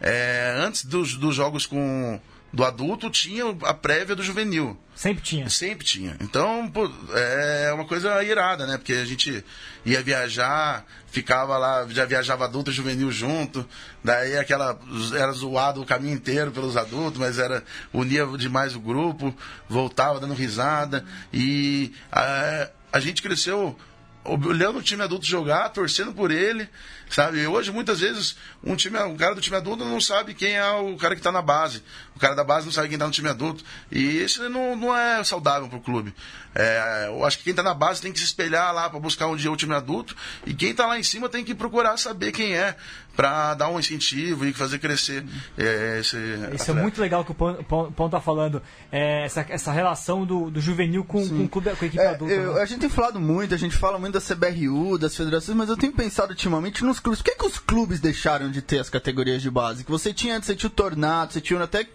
[0.00, 2.20] É, antes dos, dos jogos com
[2.52, 4.78] do adulto tinha a prévia do juvenil.
[4.94, 5.48] Sempre tinha.
[5.50, 6.16] Sempre tinha.
[6.20, 8.78] Então, pô, é uma coisa irada, né?
[8.78, 9.44] Porque a gente
[9.84, 13.66] ia viajar, ficava lá, já viajava adulto e juvenil junto,
[14.02, 14.78] daí aquela.
[15.14, 17.62] Era zoado o caminho inteiro pelos adultos, mas era.
[17.92, 19.34] unia demais o grupo,
[19.68, 21.04] voltava dando risada.
[21.32, 23.78] E a, a gente cresceu
[24.24, 26.68] olhando o time adulto jogar, torcendo por ele,
[27.10, 27.46] sabe?
[27.46, 30.96] Hoje, muitas vezes, um, time, um cara do time adulto não sabe quem é o
[30.96, 31.82] cara que está na base.
[32.14, 33.64] O cara da base não sabe quem está no time adulto.
[33.90, 36.14] E isso não, não é saudável para o clube.
[36.54, 39.26] É, eu acho que quem está na base tem que se espelhar lá para buscar
[39.28, 40.16] um dia o time adulto.
[40.46, 42.76] E quem está lá em cima tem que procurar saber quem é,
[43.18, 45.24] para dar um incentivo e fazer crescer
[45.58, 46.16] é, esse.
[46.54, 48.62] Isso é muito legal que o Pão está falando.
[48.92, 52.10] É, essa, essa relação do, do juvenil com, com, o clube, com a equipe é,
[52.10, 52.32] adulta.
[52.32, 52.62] Eu, né?
[52.62, 55.76] A gente tem falado muito, a gente fala muito da CBRU, das federações, mas eu
[55.76, 57.20] tenho pensado ultimamente nos clubes.
[57.20, 59.82] Por que, que os clubes deixaram de ter as categorias de base?
[59.82, 61.88] Que você tinha antes, você tinha o Tornado, você tinha até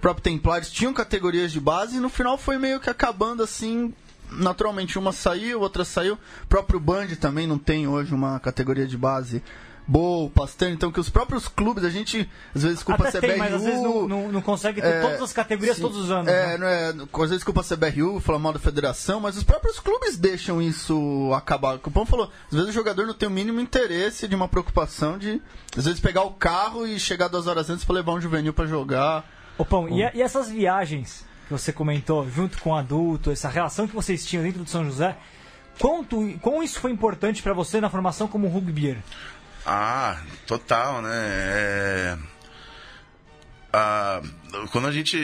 [0.00, 3.94] próprio Templários, tinham categorias de base e no final foi meio que acabando assim
[4.28, 6.14] naturalmente uma saiu, outra saiu.
[6.14, 9.40] O próprio Band também não tem hoje uma categoria de base
[9.86, 13.30] boa, Pasteur, então que os próprios clubes, a gente às vezes culpa Até a CBRU.
[13.30, 15.98] Tem, mas às vezes não, não, não consegue ter é, todas as categorias sim, todos
[15.98, 16.28] os anos.
[16.28, 16.58] É, né?
[16.58, 16.88] não é,
[17.22, 21.32] às vezes culpa a CBRU, fala mal da federação, mas os próprios clubes deixam isso
[21.34, 21.76] acabar.
[21.76, 25.18] O Pão falou, às vezes o jogador não tem o mínimo interesse de uma preocupação
[25.18, 25.40] de,
[25.76, 28.66] às vezes, pegar o carro e chegar duas horas antes para levar um juvenil para
[28.66, 29.24] jogar.
[29.56, 33.86] Ô Pão, e, e essas viagens que você comentou, junto com o adulto, essa relação
[33.86, 35.16] que vocês tinham dentro do São José,
[35.78, 38.98] quanto, quão isso foi importante para você na formação como rugbyer?
[39.66, 41.10] Ah, total, né?
[41.12, 42.18] É...
[43.72, 44.22] Ah,
[44.70, 45.18] quando a gente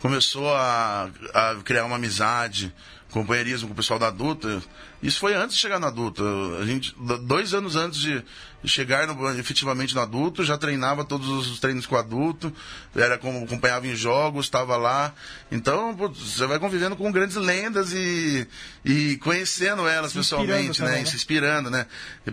[0.00, 2.72] começou a, a criar uma amizade,
[3.10, 4.62] companheirismo com o pessoal da adulta.
[5.04, 6.24] Isso foi antes de chegar no adulto.
[6.58, 8.24] A gente, dois anos antes de
[8.64, 12.50] chegar no, efetivamente no adulto, já treinava todos os treinos com o adulto,
[12.96, 15.12] era como acompanhava em jogos, estava lá.
[15.52, 18.48] Então, pô, você vai convivendo com grandes lendas e,
[18.82, 20.92] e conhecendo elas se pessoalmente, né?
[20.92, 21.04] né?
[21.04, 21.86] Se inspirando, né?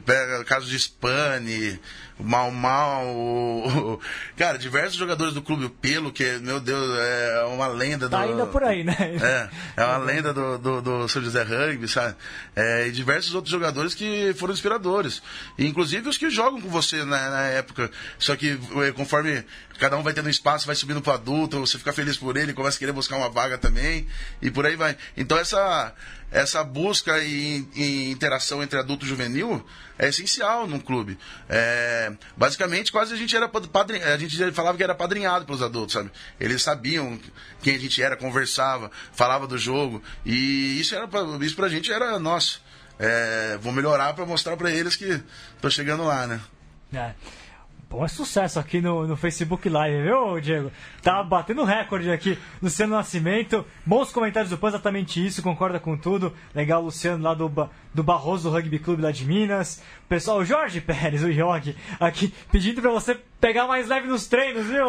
[0.05, 1.77] Pega casos de Spani,
[2.17, 3.99] Mal Mal,
[4.37, 8.23] cara, diversos jogadores do clube, o Pelo, que, meu Deus, é uma lenda tá do.
[8.23, 8.95] Tá ainda por aí, né?
[8.97, 9.49] É,
[9.81, 12.15] é uma lenda do, do, do São José Rugby, sabe?
[12.55, 15.21] É, e diversos outros jogadores que foram inspiradores.
[15.57, 17.89] E, inclusive os que jogam com você na, na época.
[18.17, 19.43] Só que é, conforme
[19.77, 22.77] cada um vai tendo espaço, vai subindo pro adulto, você fica feliz por ele, começa
[22.77, 24.07] a querer buscar uma vaga também,
[24.41, 24.95] e por aí vai.
[25.17, 25.93] Então essa,
[26.31, 29.63] essa busca e, e interação entre adulto e juvenil
[29.99, 31.17] é essencial num clube.
[31.49, 35.93] É, basicamente, quase a gente era padrinho, a gente falava que era padrinhado pelos adultos,
[35.93, 36.09] sabe?
[36.39, 37.19] Eles sabiam
[37.61, 41.07] quem a gente era, conversava, falava do jogo, e isso era
[41.41, 42.61] isso pra gente era nosso.
[42.97, 45.21] É, vou melhorar para mostrar para eles que
[45.59, 46.39] tô chegando lá, né?
[46.93, 47.13] É.
[47.91, 50.71] Bom, é sucesso aqui no, no Facebook Live, viu, Diego?
[51.01, 52.39] Tá batendo recorde aqui.
[52.61, 56.33] Luciano Nascimento, bons comentários do PAN, exatamente isso, concorda com tudo.
[56.55, 57.51] Legal, Luciano lá do,
[57.93, 59.83] do Barroso Rugby Clube lá de Minas.
[60.07, 64.85] Pessoal, Jorge Pérez, o Yogi, aqui pedindo pra você pegar mais leve nos treinos, viu?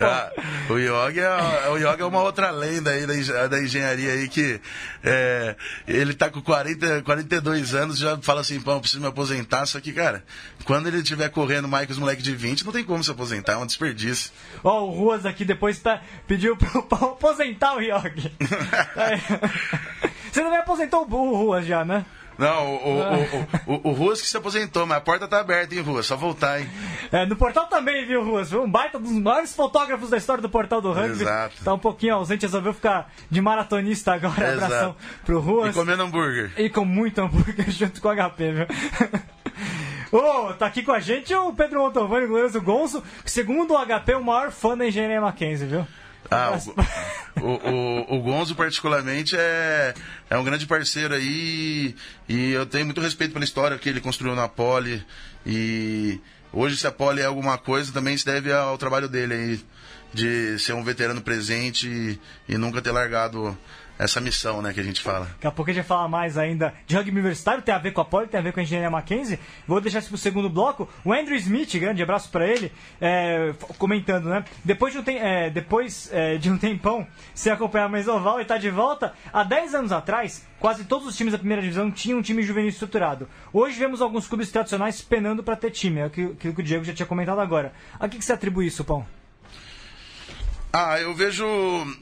[0.00, 0.30] Ah,
[0.70, 4.60] o Yogi é, o Yogi é uma outra lenda aí da, da engenharia aí que
[5.02, 5.56] é,
[5.88, 9.66] ele tá com 40, 42 anos já fala assim, pô, preciso me aposentar.
[9.66, 10.24] Só que, cara,
[10.64, 13.54] quando ele estiver correndo mais que os moleques de 20, não tem como se aposentar,
[13.54, 14.30] é um desperdício.
[14.62, 18.32] Ó, oh, o Ruas aqui depois tá, pediu pra, pra aposentar o Yogi.
[20.30, 22.04] Você não aposentou o Ruas já, né?
[22.38, 25.74] Não, o, o, o, o, o Ruas que se aposentou, mas a porta tá aberta,
[25.74, 26.06] hein, Ruas?
[26.06, 26.68] Só voltar, hein?
[27.10, 28.52] É, no portal também, viu, Ruas?
[28.52, 31.22] Um baita dos maiores fotógrafos da história do portal do rugby.
[31.22, 31.64] Exato.
[31.64, 34.52] Tá um pouquinho ausente, resolveu ficar de maratonista agora.
[34.52, 34.64] Exato.
[34.64, 35.74] Abração pro Ruas.
[35.74, 36.52] E comendo hambúrguer.
[36.56, 38.66] E com muito hambúrguer junto com o HP, viu?
[40.12, 43.78] Ô, oh, tá aqui com a gente o Pedro Montovani, glorioso Gonço, que segundo o
[43.78, 45.86] HP é o maior fã da engenharia Mackenzie, viu?
[46.30, 46.58] Ah,
[47.36, 49.94] o, o, o, Gonzo, particularmente, é,
[50.28, 51.94] é um grande parceiro aí
[52.28, 55.04] e eu tenho muito respeito pela história que ele construiu na Poli.
[55.44, 56.20] E
[56.52, 59.64] hoje, se a Poli é alguma coisa, também se deve ao trabalho dele aí,
[60.12, 63.56] de ser um veterano presente e, e nunca ter largado
[63.98, 65.26] essa missão, né, que a gente fala.
[65.26, 67.92] Daqui a pouco a gente vai falar mais ainda de rugby universitário, tem a ver
[67.92, 69.38] com a Poli, tem a ver com a engenharia Mackenzie.
[69.66, 70.88] Vou deixar isso pro segundo bloco.
[71.04, 74.44] O Andrew Smith, grande abraço para ele, é, comentando, né?
[74.64, 78.44] Depois de um, tem, é, depois, é, de um tempão sem acompanhar a Mesoval e
[78.44, 82.18] tá de volta, há 10 anos atrás, quase todos os times da primeira divisão tinham
[82.18, 83.28] um time juvenil estruturado.
[83.52, 86.92] Hoje vemos alguns clubes tradicionais penando para ter time, é aquilo que o Diego já
[86.92, 87.72] tinha comentado agora.
[87.98, 89.06] A que, que você atribui isso, Pão?
[90.78, 91.42] Ah, eu vejo,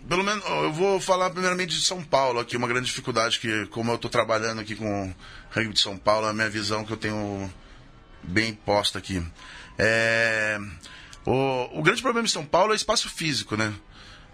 [0.09, 3.93] pelo menos, eu vou falar primeiramente de São Paulo aqui, uma grande dificuldade que, como
[3.93, 5.15] eu estou trabalhando aqui com o
[5.53, 7.49] rugby de São Paulo, a minha visão que eu tenho
[8.21, 9.25] bem posta aqui.
[9.79, 10.59] É,
[11.25, 13.73] o, o grande problema em São Paulo é espaço físico, né?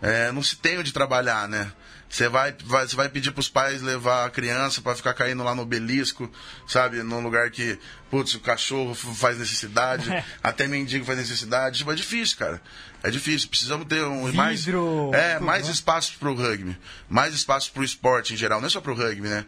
[0.01, 1.71] É, não se tem onde trabalhar, né?
[2.11, 5.45] Você vai, vai, você vai pedir para os pais levar a criança para ficar caindo
[5.45, 6.29] lá no obelisco,
[6.67, 7.05] sabe?
[7.05, 7.79] Num lugar que,
[8.11, 10.11] putz, o cachorro faz necessidade,
[10.43, 11.79] até mendigo faz necessidade.
[11.79, 12.61] Tipo, é difícil, cara.
[13.01, 13.49] É difícil.
[13.49, 14.67] Precisamos ter um Vidro, mais,
[15.15, 15.73] é, mais né?
[15.73, 16.77] espaço para o rugby.
[17.09, 19.47] Mais espaço para o esporte em geral, não é só para o rugby, né?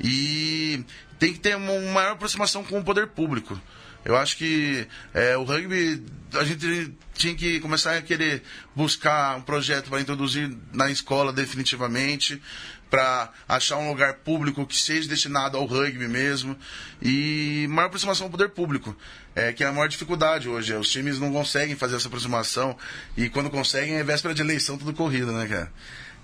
[0.00, 0.84] E
[1.20, 3.60] tem que ter uma maior aproximação com o poder público.
[4.04, 6.02] Eu acho que é, o rugby,
[6.34, 8.42] a gente tinha que começar a querer
[8.74, 12.42] buscar um projeto para introduzir na escola definitivamente,
[12.90, 16.54] para achar um lugar público que seja destinado ao rugby mesmo
[17.00, 18.94] e maior aproximação ao poder público,
[19.34, 20.74] é, que é a maior dificuldade hoje.
[20.74, 22.76] Os times não conseguem fazer essa aproximação
[23.16, 25.72] e quando conseguem é véspera de eleição tudo corrido, né, cara?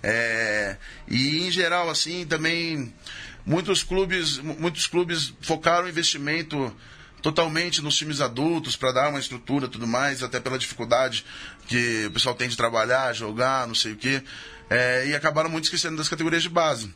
[0.02, 0.76] É,
[1.08, 2.92] e em geral, assim, também
[3.46, 6.76] muitos clubes, muitos clubes focaram investimento
[7.22, 11.24] totalmente nos times adultos para dar uma estrutura tudo mais, até pela dificuldade
[11.66, 14.22] que o pessoal tem de trabalhar, jogar, não sei o quê.
[14.70, 16.94] É, e acabaram muito esquecendo das categorias de base.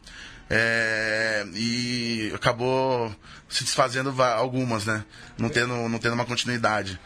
[0.50, 3.14] É, e acabou
[3.48, 5.04] se desfazendo algumas, né?
[5.38, 7.00] Não tendo, não tendo uma continuidade.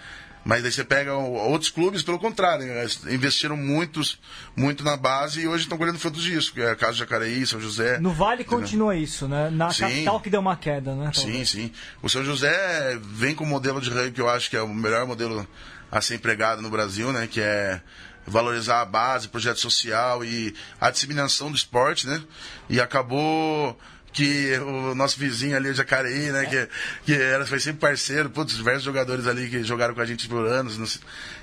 [0.46, 2.87] Mas aí você pega outros clubes, pelo contrário, né?
[3.11, 4.16] investiram muitos,
[4.54, 7.44] muito na base e hoje estão colhendo frutos disso, que é o caso de Jacareí,
[7.44, 7.98] São José.
[7.98, 9.50] No Vale continua isso, né?
[9.50, 9.80] Na sim.
[9.80, 11.11] capital que deu uma queda, né?
[11.12, 11.50] Talvez.
[11.50, 11.72] Sim, sim.
[12.00, 14.68] O São José vem com um modelo de rugby que eu acho que é o
[14.72, 15.44] melhor modelo
[15.90, 17.26] a ser empregado no Brasil, né?
[17.26, 17.80] Que é
[18.24, 22.22] valorizar a base, projeto social e a disseminação do esporte, né?
[22.70, 23.76] E acabou
[24.16, 26.68] que o nosso vizinho ali, o Jacareí, né, que,
[27.05, 30.46] que era, foi sempre parceiro, putz, diversos jogadores ali que jogaram com a gente por
[30.46, 30.98] anos,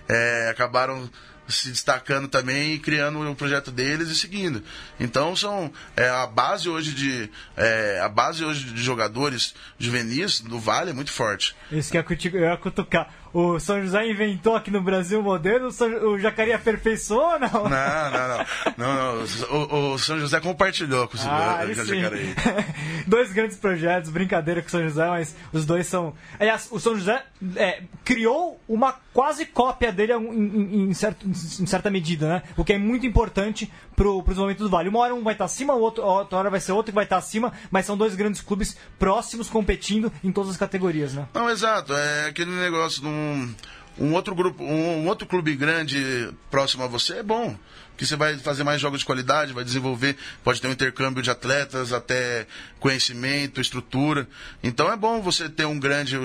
[0.10, 1.08] é, acabaram
[1.48, 4.64] se destacando também e criando o projeto deles e seguindo.
[5.00, 10.60] Então são é, a base hoje de é, a base hoje de jogadores juvenis do
[10.60, 11.56] Vale é muito forte.
[11.72, 15.70] Isso que eu ia cutucar o São José inventou aqui no Brasil o modelo,
[16.04, 17.50] o Jacareí aperfeiçoou ou não?
[17.50, 18.46] Não, não, não.
[18.78, 19.24] não, não.
[19.50, 22.36] O, o, São José compartilhou com o ah, Jacareí.
[23.08, 26.14] dois grandes projetos, brincadeira com o São José, mas os dois são.
[26.40, 27.24] Aliás, o São José
[27.56, 32.44] é, criou uma quase cópia dele em, em, em, certo, em, certa medida, né?
[32.56, 34.90] O que é muito importante para o desenvolvimento do Vale.
[34.90, 37.18] Uma hora um vai estar acima, outra, outra hora vai ser outro que vai estar
[37.18, 41.28] acima, mas são dois grandes clubes próximos competindo em todas as categorias, né?
[41.34, 41.94] Não, exato.
[41.94, 43.56] É aquele negócio de um,
[44.00, 47.58] um outro grupo, um, um outro clube grande próximo a você é bom
[47.96, 51.30] que você vai fazer mais jogos de qualidade, vai desenvolver, pode ter um intercâmbio de
[51.30, 52.48] atletas, até
[52.80, 54.28] conhecimento, estrutura.
[54.64, 56.18] Então é bom você ter um grande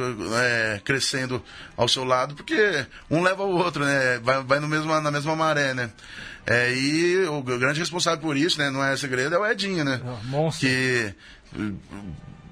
[0.43, 1.43] é, crescendo
[1.77, 4.19] ao seu lado, porque um leva o outro, né?
[4.23, 5.91] Vai, vai no mesmo, na mesma maré, né?
[6.47, 8.71] É, e o grande responsável por isso, né?
[8.71, 10.01] Não é segredo, é o Edinho, né?
[10.25, 10.67] monstro.
[10.67, 11.15] Que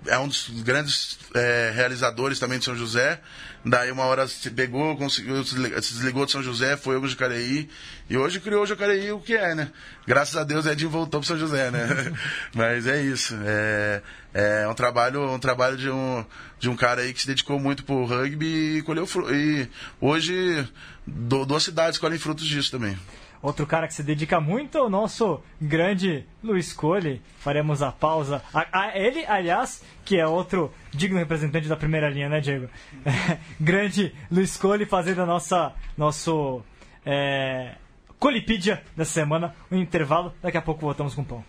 [0.09, 3.21] é um dos grandes é, realizadores também de São José.
[3.64, 7.69] Daí uma hora se pegou, conseguiu, se desligou de São José, foi o Jacareí.
[8.09, 9.73] E hoje criou o Jacareí o que é, né?
[10.07, 11.88] Graças a Deus Edinho voltou para São José, né?
[12.55, 13.37] Mas é isso.
[13.45, 16.25] É, é um trabalho, um trabalho de um,
[16.61, 19.69] de um cara aí que se dedicou muito pro rugby e colheu E
[20.01, 20.69] hoje
[21.07, 22.97] duas cidades colhem frutos disso também.
[23.42, 27.23] Outro cara que se dedica muito é o nosso grande Luiz Cole.
[27.38, 28.42] Faremos a pausa.
[28.53, 32.69] A, a, ele, aliás, que é outro digno representante da primeira linha, né, Diego?
[33.05, 36.62] É, grande Luiz Cole fazendo a nossa nosso
[37.05, 37.77] é,
[38.19, 39.55] Colipídia da semana.
[39.71, 40.35] Um intervalo.
[40.42, 41.45] Daqui a pouco voltamos com o pão.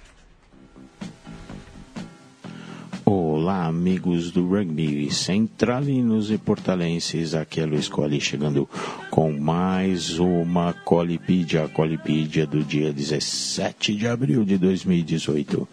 [3.09, 7.33] Olá, amigos do rugby centralinos e portalenses.
[7.33, 8.69] Aqui é Luiz Colli chegando
[9.09, 15.65] com mais uma Colipídia, a Colipídia do dia 17 de abril de 2018.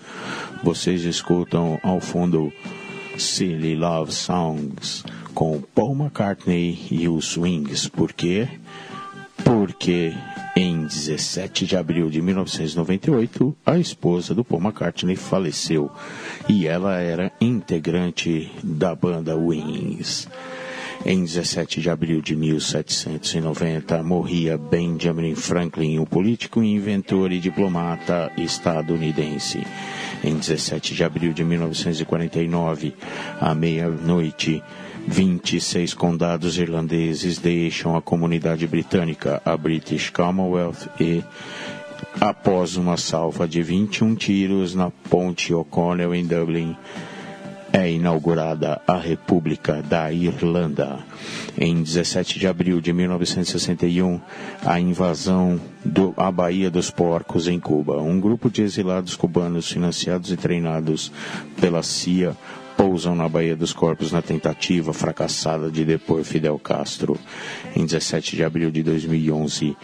[0.62, 2.53] Vocês escutam ao fundo
[3.18, 5.03] Silly Love Songs
[5.35, 7.88] com Paul McCartney e os Swings.
[7.88, 8.47] Por quê?
[9.42, 10.14] Porque
[10.56, 15.90] em 17 de abril de 1998, a esposa do Paul McCartney faleceu
[16.48, 20.28] e ela era integrante da banda Wings.
[21.04, 29.62] Em 17 de abril de 1790, morria Benjamin Franklin, o político, inventor e diplomata estadunidense.
[30.22, 32.94] Em 17 de abril de 1949,
[33.40, 34.62] à meia-noite,
[35.06, 41.22] 26 condados irlandeses deixam a comunidade britânica, a British Commonwealth, e,
[42.20, 46.76] após uma salva de 21 tiros na ponte O'Connell em Dublin,
[47.72, 51.00] é inaugurada a República da Irlanda.
[51.58, 54.20] Em 17 de abril de 1961,
[54.64, 55.60] a invasão
[56.16, 58.00] à Baía dos Porcos, em Cuba.
[58.00, 61.10] Um grupo de exilados cubanos financiados e treinados
[61.60, 62.36] pela CIA
[62.85, 67.18] pousam na Baía dos Corpos na tentativa fracassada de depor Fidel Castro.
[67.75, 69.75] Em 17 de abril de 2011,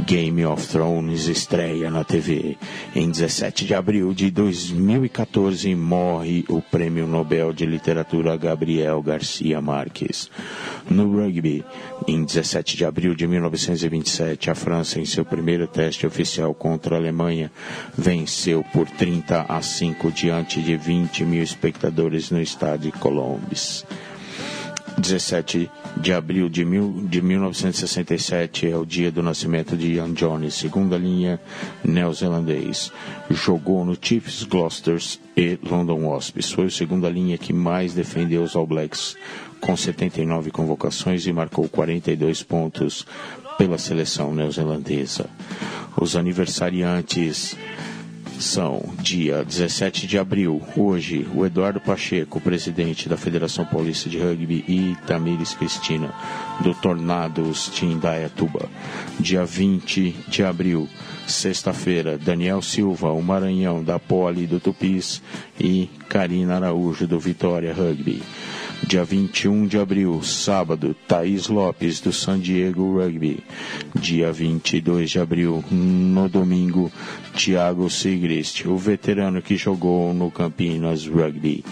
[0.00, 2.58] Game of Thrones estreia na TV.
[2.94, 10.28] Em 17 de abril de 2014, morre o Prêmio Nobel de Literatura Gabriel Garcia Marques.
[10.90, 11.64] No rugby,
[12.06, 16.98] em 17 de abril de 1927, a França, em seu primeiro teste oficial contra a
[16.98, 17.50] Alemanha,
[17.96, 23.84] venceu por 30 a 5 diante de 20 mil espectadores no estádio Colombes.
[24.98, 30.54] 17 de abril de, mil, de 1967 é o dia do nascimento de Ian Jones,
[30.54, 31.40] segunda linha
[31.84, 32.92] neozelandês.
[33.30, 36.52] Jogou no Chiefs, Gloucesters e London Wasps.
[36.52, 39.16] Foi o segunda linha que mais defendeu os All Blacks,
[39.60, 43.06] com 79 convocações e marcou 42 pontos
[43.56, 45.26] pela seleção neozelandesa.
[45.96, 47.56] Os aniversariantes
[48.38, 54.64] são dia 17 de abril, hoje, o Eduardo Pacheco, presidente da Federação Paulista de Rugby,
[54.66, 56.12] e Tamires Cristina,
[56.60, 58.68] do Tornados Tindaiatuba.
[59.18, 60.88] Dia 20 de abril,
[61.26, 65.22] sexta-feira, Daniel Silva, o Maranhão da Poli do Tupis
[65.58, 68.22] e Karina Araújo do Vitória Rugby.
[68.92, 73.42] Dia 21 de abril, sábado, Thaís Lopes, do San Diego Rugby.
[73.94, 76.92] Dia 22 de abril, no domingo,
[77.34, 81.64] Thiago Sigrist, o veterano que jogou no Campinas Rugby.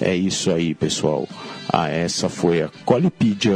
[0.00, 1.28] É isso aí, pessoal.
[1.70, 3.52] Ah, essa foi a Colipídia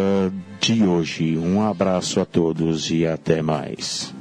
[0.61, 1.38] de hoje.
[1.38, 4.14] Um abraço a todos e até mais.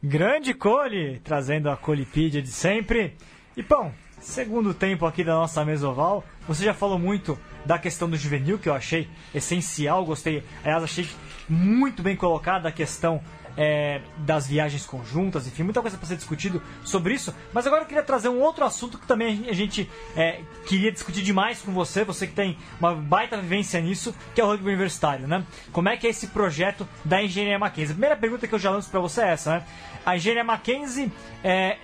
[0.00, 3.14] Grande Cole, trazendo a Colipídia de sempre.
[3.56, 3.92] E, pão,
[4.28, 6.22] segundo tempo aqui da nossa mesa oval.
[6.46, 10.44] Você já falou muito da questão do juvenil, que eu achei essencial, gostei.
[10.62, 11.08] Aliás, achei
[11.48, 13.22] muito bem colocada a questão
[13.56, 17.34] é, das viagens conjuntas, enfim, muita coisa para ser discutido sobre isso.
[17.54, 21.22] Mas agora eu queria trazer um outro assunto que também a gente é, queria discutir
[21.22, 25.26] demais com você, você que tem uma baita vivência nisso, que é o rugby universitário,
[25.26, 25.42] né?
[25.72, 27.92] Como é que é esse projeto da Engenharia Mackenzie?
[27.92, 29.64] A primeira pergunta que eu já lanço para você é essa, né?
[30.04, 31.10] A Engenharia Mackenzie
[31.42, 31.78] é,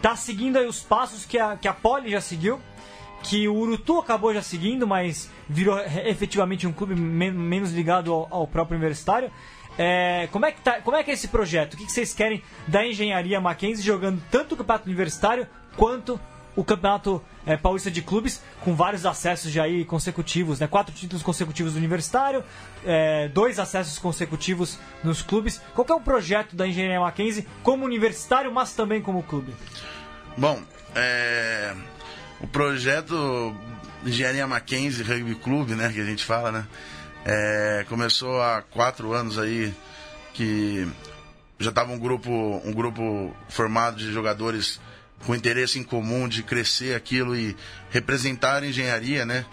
[0.00, 2.60] tá seguindo aí os passos que a, que a Poli já seguiu,
[3.22, 8.28] que o Urutu acabou já seguindo, mas virou efetivamente um clube men menos ligado ao,
[8.30, 9.30] ao próprio universitário.
[9.78, 11.74] É, como, é que tá, como é que é esse projeto?
[11.74, 16.20] O que, vocês querem da engenharia Mackenzie jogando tanto o campeonato universitário quanto
[16.58, 20.66] o campeonato é, paulista de clubes, com vários acessos já aí consecutivos, né?
[20.66, 22.42] Quatro títulos consecutivos do universitário,
[22.84, 25.62] é, dois acessos consecutivos nos clubes.
[25.72, 29.54] Qual é o projeto da engenharia Mackenzie como universitário, mas também como clube?
[30.36, 30.60] Bom,
[30.96, 31.76] é,
[32.40, 33.54] o projeto
[34.04, 36.66] Engenharia Mackenzie Rugby Clube, né, que a gente fala, né?
[37.24, 39.72] É, começou há quatro anos aí
[40.34, 40.88] que
[41.56, 42.32] já estava um grupo,
[42.64, 44.80] um grupo formado de jogadores
[45.24, 47.56] com interesse em comum de crescer aquilo e
[47.90, 49.44] representar a engenharia, né?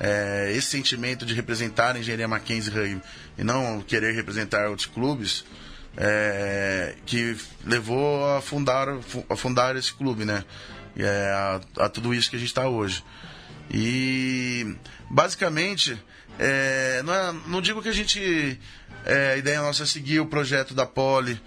[0.00, 3.02] É, esse sentimento de representar a engenharia Mackenzie Rugby
[3.36, 5.44] e não querer representar outros clubes,
[5.96, 8.86] é, que levou a fundar,
[9.28, 10.44] a fundar esse clube, né?
[10.96, 13.04] É, a, a tudo isso que a gente está hoje.
[13.70, 14.76] E
[15.10, 15.98] basicamente
[16.38, 18.58] é, não, é, não, digo que a gente.
[19.04, 21.40] É, a ideia nossa é seguir o projeto da Poli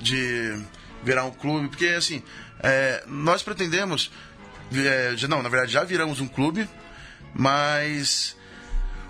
[0.00, 0.58] de
[1.06, 2.22] virar um clube, porque assim,
[2.60, 4.10] é, nós pretendemos.
[4.74, 6.68] É, não, na verdade já viramos um clube,
[7.32, 8.36] mas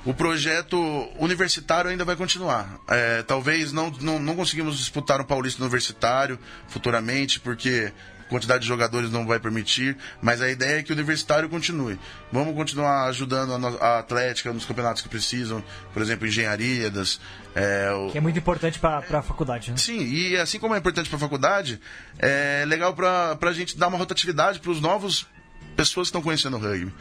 [0.05, 0.79] o projeto
[1.19, 2.79] universitário ainda vai continuar.
[2.89, 7.93] É, talvez não, não, não conseguimos disputar um Paulista Universitário futuramente, porque
[8.29, 11.99] quantidade de jogadores não vai permitir, mas a ideia é que o universitário continue.
[12.33, 15.63] Vamos continuar ajudando a, a Atlética nos campeonatos que precisam,
[15.93, 17.21] por exemplo, engenharia, das,
[17.55, 18.11] é, o...
[18.11, 19.77] Que é muito importante para a faculdade, né?
[19.77, 21.81] Sim, e assim como é importante para a faculdade,
[22.19, 25.27] é legal para a gente dar uma rotatividade para os novos
[25.75, 26.93] pessoas que estão conhecendo o rugby.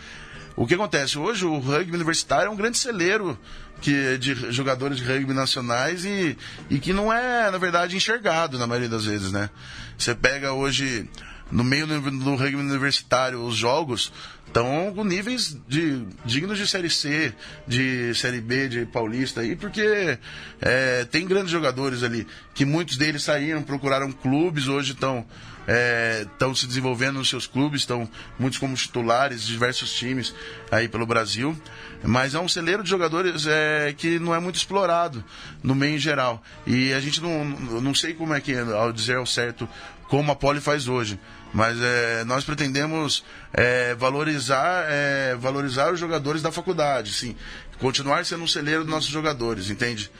[0.55, 1.17] O que acontece?
[1.17, 3.37] Hoje o rugby universitário é um grande celeiro
[3.81, 6.37] que, de jogadores de rugby nacionais e,
[6.69, 9.49] e que não é, na verdade, enxergado na maioria das vezes, né?
[9.97, 11.07] Você pega hoje,
[11.51, 14.11] no meio do, do rugby universitário, os jogos
[14.47, 17.33] estão com níveis de, dignos de Série C,
[17.67, 20.17] de Série B, de Paulista, aí, porque
[20.61, 25.25] é, tem grandes jogadores ali, que muitos deles saíram, procuraram clubes, hoje estão
[25.65, 28.07] estão é, se desenvolvendo nos seus clubes, estão
[28.37, 30.33] muitos como titulares de diversos times
[30.71, 31.57] aí pelo Brasil.
[32.05, 35.23] Mas é um celeiro de jogadores é, que não é muito explorado
[35.63, 36.43] no meio em geral.
[36.65, 39.67] E a gente não, não sei como é que, ao dizer ao certo,
[40.07, 41.19] como a Poli faz hoje.
[41.53, 47.35] Mas é, nós pretendemos é, valorizar, é, valorizar os jogadores da faculdade, sim.
[47.79, 50.11] Continuar sendo um celeiro dos nossos jogadores, entende?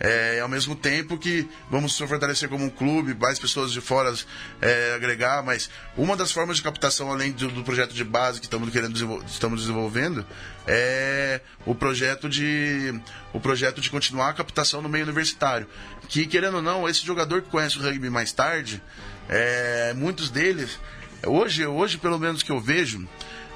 [0.00, 4.14] É, ao mesmo tempo que vamos se fortalecer como um clube, mais pessoas de fora
[4.62, 8.46] é, agregar, mas uma das formas de captação, além do, do projeto de base que
[8.46, 10.24] estamos querendo estamos desenvolvendo,
[10.66, 12.98] é o projeto de
[13.34, 15.66] o projeto de continuar a captação no meio universitário.
[16.08, 18.82] Que, querendo ou não, esse jogador que conhece o rugby mais tarde,
[19.28, 20.80] é, muitos deles,
[21.26, 23.06] hoje, hoje pelo menos que eu vejo,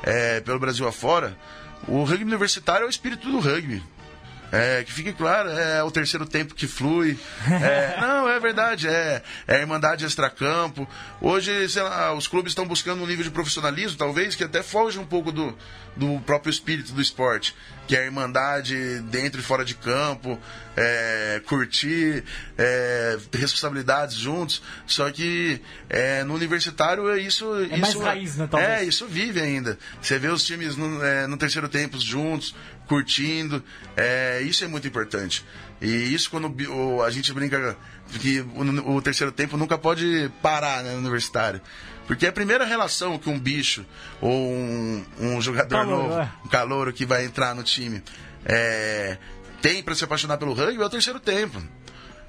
[0.03, 1.37] é, pelo Brasil afora,
[1.89, 3.83] o rugby universitário é o espírito do rugby.
[4.55, 7.19] É, que fique claro, é o terceiro tempo que flui.
[7.45, 10.89] É, não, é verdade, é, é a Irmandade Extracampo.
[11.21, 14.97] Hoje, sei lá, os clubes estão buscando um nível de profissionalismo, talvez, que até foge
[14.97, 15.57] um pouco do,
[15.97, 17.55] do próprio espírito do esporte,
[17.89, 20.39] que é a Irmandade dentro e fora de campo,
[20.77, 22.25] é, curtir,
[22.57, 24.63] é, ter responsabilidades juntos.
[24.87, 27.53] Só que é, no universitário é isso.
[27.57, 28.71] É isso, mais raiz, né, talvez?
[28.71, 29.79] É, isso vive ainda.
[30.01, 32.55] Você vê os times no, é, no terceiro tempo juntos,
[32.87, 33.63] curtindo.
[33.97, 35.45] É, isso é muito importante.
[35.81, 37.77] E isso quando o, a gente brinca
[38.21, 41.61] que o, o, terceiro tempo nunca pode parar né, no universitário.
[42.07, 43.85] Porque é a primeira relação que um bicho
[44.21, 46.31] ou um, um jogador calor, novo, é.
[46.45, 48.03] um calouro que vai entrar no time,
[48.45, 49.17] é,
[49.63, 51.63] tem para se apaixonar pelo rugby é o terceiro tempo.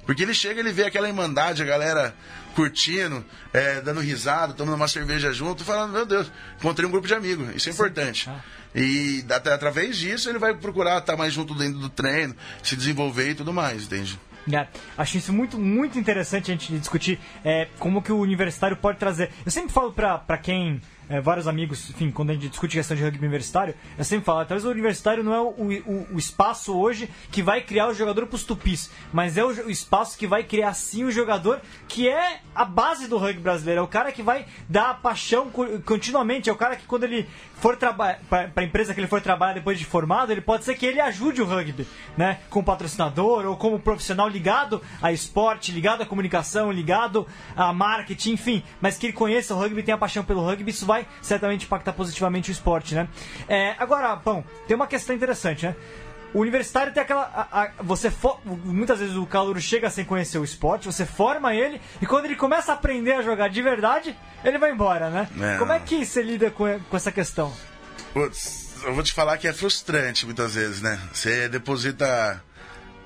[0.06, 2.14] Porque ele chega, ele vê aquela irmandade, a galera
[2.54, 7.14] curtindo, é, dando risada, tomando uma cerveja junto, falando, meu Deus, encontrei um grupo de
[7.14, 7.48] amigos.
[7.54, 7.76] Isso é Sim.
[7.76, 8.30] importante.
[8.30, 8.40] Ah.
[8.76, 13.34] E através disso ele vai procurar estar mais junto dentro do treino, se desenvolver e
[13.34, 14.20] tudo mais, entende?
[14.52, 18.98] É, acho isso muito, muito interessante a gente discutir é, como que o universitário pode
[18.98, 19.30] trazer.
[19.44, 23.02] Eu sempre falo para quem é, vários amigos, enfim, quando a gente discute questão de
[23.02, 27.08] rugby universitário, eu sempre falo, talvez o universitário não é o, o, o espaço hoje
[27.30, 30.42] que vai criar o jogador para os tupis, mas é o, o, espaço que vai
[30.42, 34.22] criar sim o jogador que é a base do rugby brasileiro, é o cara que
[34.22, 35.50] vai dar a paixão
[35.84, 39.20] continuamente, é o cara que quando ele for trabalhar para a empresa que ele for
[39.20, 41.86] trabalhar depois de formado, ele pode ser que ele ajude o rugby,
[42.16, 47.26] né, como patrocinador ou como profissional ligado a esporte, ligado à comunicação, ligado
[47.56, 51.06] a marketing, enfim, mas que ele conheça o rugby, tenha paixão pelo rugby, isso vai
[51.22, 53.08] certamente impactar positivamente o esporte, né?
[53.48, 55.74] É, agora, Pão, tem uma questão interessante, né?
[56.36, 57.22] O universitário tem aquela.
[57.22, 61.54] A, a, você for, Muitas vezes o calor chega sem conhecer o esporte, você forma
[61.54, 64.14] ele, e quando ele começa a aprender a jogar de verdade,
[64.44, 65.30] ele vai embora, né?
[65.40, 65.56] É.
[65.56, 67.50] Como é que você lida com, com essa questão?
[68.12, 71.00] Putz, eu vou te falar que é frustrante muitas vezes, né?
[71.10, 72.42] Você deposita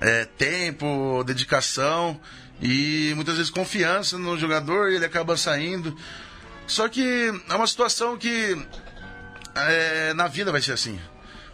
[0.01, 2.19] é, tempo, dedicação
[2.61, 5.97] e muitas vezes confiança no jogador e ele acaba saindo.
[6.67, 8.61] Só que é uma situação que
[9.55, 10.99] é, na vida vai ser assim.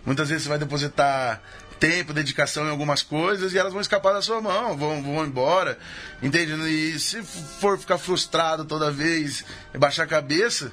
[0.08, 1.42] Muitas vezes você vai depositar
[1.80, 5.78] tempo, dedicação em algumas coisas e elas vão escapar da sua mão, vão, vão embora,
[6.22, 6.54] entende?
[6.70, 9.46] E se for ficar frustrado toda vez
[9.78, 10.72] baixar a cabeça,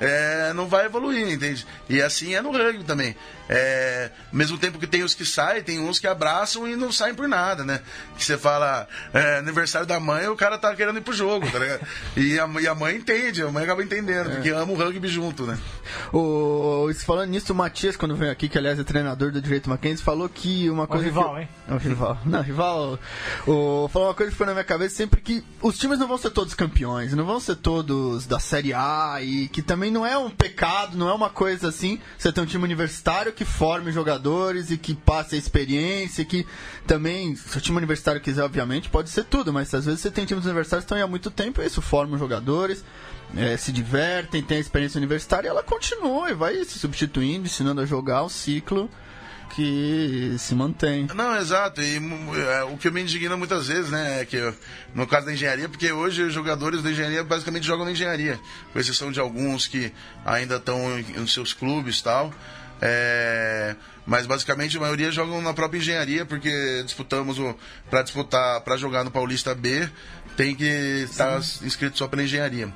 [0.00, 1.66] é, não vai evoluir, entende?
[1.88, 3.16] E assim é no rugby também.
[3.48, 7.14] É, mesmo tempo que tem os que saem, tem uns que abraçam e não saem
[7.14, 7.80] por nada, né?
[8.16, 11.58] Que você fala, é, aniversário da mãe, o cara tá querendo ir pro jogo, tá
[11.58, 11.86] ligado?
[12.16, 14.34] E a, e a mãe entende, a mãe acaba entendendo, é.
[14.34, 15.58] porque ama o rugby junto, né?
[16.12, 20.04] O, falando nisso, o Matias, quando veio aqui, que aliás é treinador do Direito Mackenzie,
[20.04, 21.04] falou que uma coisa.
[21.04, 21.40] O rival, que...
[21.40, 21.48] hein?
[21.68, 22.18] É o rival.
[22.24, 22.98] Não, rival.
[23.46, 26.18] O, falou uma coisa que foi na minha cabeça sempre que os times não vão
[26.18, 30.16] ser todos campeões, não vão ser todos da Série A, e que também não é
[30.16, 34.70] um pecado, não é uma coisa assim, você tem um time universitário que forme jogadores
[34.70, 36.46] e que passe a experiência, que
[36.86, 40.24] também, se o time universitário quiser, obviamente, pode ser tudo, mas às vezes você tem
[40.24, 42.84] times universitários que estão aí há muito tempo isso forma jogadores,
[43.36, 47.80] é, se divertem, tem a experiência universitária e ela continua e vai se substituindo, ensinando
[47.80, 48.88] a jogar o ciclo
[49.56, 51.08] que se mantém.
[51.14, 51.80] Não, exato.
[51.80, 54.36] E é, o que me indigna muitas vezes, né, é que
[54.94, 58.38] no caso da engenharia, porque hoje os jogadores da engenharia basicamente jogam na engenharia,
[58.70, 59.90] com exceção de alguns que
[60.26, 62.34] ainda estão nos seus clubes e tal.
[62.82, 67.56] É, mas basicamente a maioria jogam na própria engenharia, porque disputamos o.
[67.88, 69.88] para disputar, para jogar no Paulista B,
[70.36, 70.66] tem que
[71.04, 72.70] estar inscrito só pela engenharia.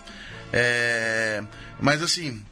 [0.50, 1.42] É,
[1.78, 2.42] mas assim,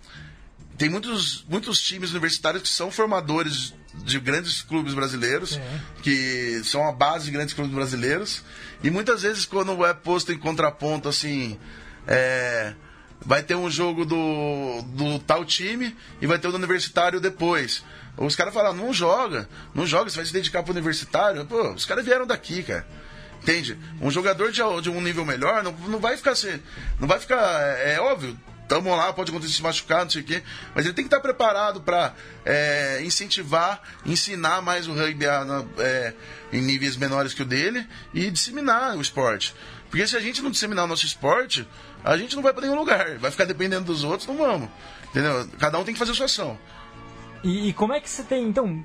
[0.77, 5.81] tem muitos, muitos times universitários que são formadores de grandes clubes brasileiros, é.
[6.03, 8.43] que são a base de grandes clubes brasileiros.
[8.83, 11.59] E muitas vezes, quando é posto em contraponto, assim,
[12.07, 12.75] é,
[13.21, 17.85] vai ter um jogo do, do tal time e vai ter o do universitário depois.
[18.17, 21.45] Os caras falam, não joga, não joga, você vai se dedicar pro universitário.
[21.47, 22.87] Pô, os caras vieram daqui, cara.
[23.41, 23.79] Entende?
[24.01, 26.61] Um jogador de, de um nível melhor não, não vai ficar assim.
[26.99, 27.39] Não vai ficar.
[27.79, 30.43] É, é óbvio, tamo lá, pode acontecer se machucar, não sei o quê.
[30.75, 32.15] Mas ele tem que estar preparado para
[32.45, 36.15] é, incentivar, ensinar mais o rugby a, é,
[36.53, 39.55] em níveis menores que o dele e disseminar o esporte.
[39.91, 41.67] Porque se a gente não disseminar o nosso esporte,
[42.05, 43.19] a gente não vai para nenhum lugar.
[43.19, 44.69] Vai ficar dependendo dos outros, não vamos.
[45.11, 45.49] Entendeu?
[45.59, 46.59] Cada um tem que fazer a sua ação.
[47.43, 48.85] E, e, como é que você tem, então,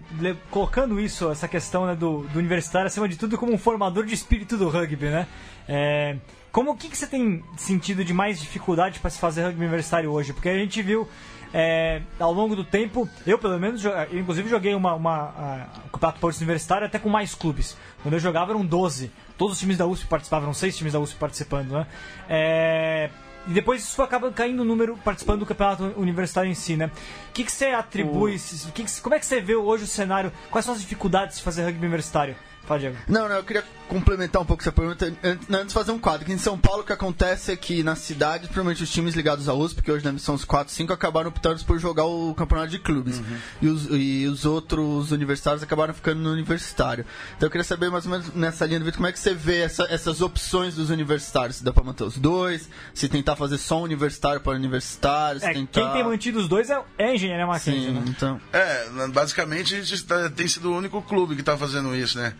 [0.51, 4.13] colocando isso, essa questão né, do, do, universitário, acima de tudo, como um formador de
[4.13, 5.27] espírito do rugby, né?
[5.67, 6.17] É,
[6.53, 10.11] como o que, que você tem sentido de mais dificuldade para se fazer rugby universitário
[10.11, 10.31] hoje?
[10.33, 11.09] Porque a gente viu
[11.51, 16.19] é, ao longo do tempo, eu pelo menos, eu, inclusive joguei uma, uma um campeonato
[16.19, 17.75] paulista universitário até com mais clubes.
[18.03, 19.11] Quando eu jogava eram 12.
[19.35, 21.87] Todos os times da USP participavam, eram seis times da USP participando, né?
[22.29, 23.09] É,
[23.47, 26.91] e depois isso acaba caindo o número participando do campeonato universitário em si, né?
[27.29, 28.35] O que, que você atribui?
[28.35, 28.71] O...
[28.71, 30.31] Que que, como é que você vê hoje o cenário?
[30.51, 32.35] Quais são as dificuldades de fazer rugby universitário?
[32.65, 32.97] Fala, Diego.
[33.07, 33.63] Não, não, eu queria
[33.93, 35.13] complementar um pouco essa pergunta.
[35.23, 37.95] Antes de fazer um quadro, que em São Paulo o que acontece é que na
[37.95, 41.29] cidade, provavelmente os times ligados à USP, que hoje né, são os 4, 5, acabaram
[41.29, 43.19] optando por jogar o campeonato de clubes.
[43.19, 43.37] Uhum.
[43.61, 47.05] E, os, e os outros universitários acabaram ficando no universitário.
[47.37, 49.33] Então eu queria saber mais ou menos nessa linha do vídeo como é que você
[49.33, 51.57] vê essa, essas opções dos universitários.
[51.57, 55.43] Se dá pra manter os dois, se tentar fazer só um universitário para universitários.
[55.43, 55.81] É, tentar...
[55.81, 58.03] Quem tem mantido os dois é, é a engenharia Mackenzie, né?
[58.07, 58.41] Então...
[58.51, 62.33] É, basicamente a gente tá, tem sido o único clube que está fazendo isso, né?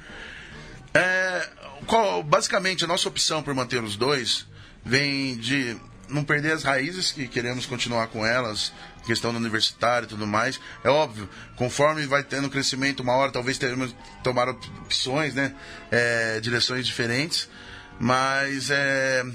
[0.94, 1.50] É,
[1.88, 4.46] qual, basicamente, a nossa opção por manter os dois
[4.86, 5.78] vem de
[6.10, 8.72] não perder as raízes, que queremos continuar com elas,
[9.06, 10.60] questão do universitário e tudo mais.
[10.84, 15.56] É óbvio, conforme vai tendo crescimento, uma hora talvez teremos tomar opções, né?
[15.92, 17.50] É, direções diferentes.
[18.00, 19.26] Mas é,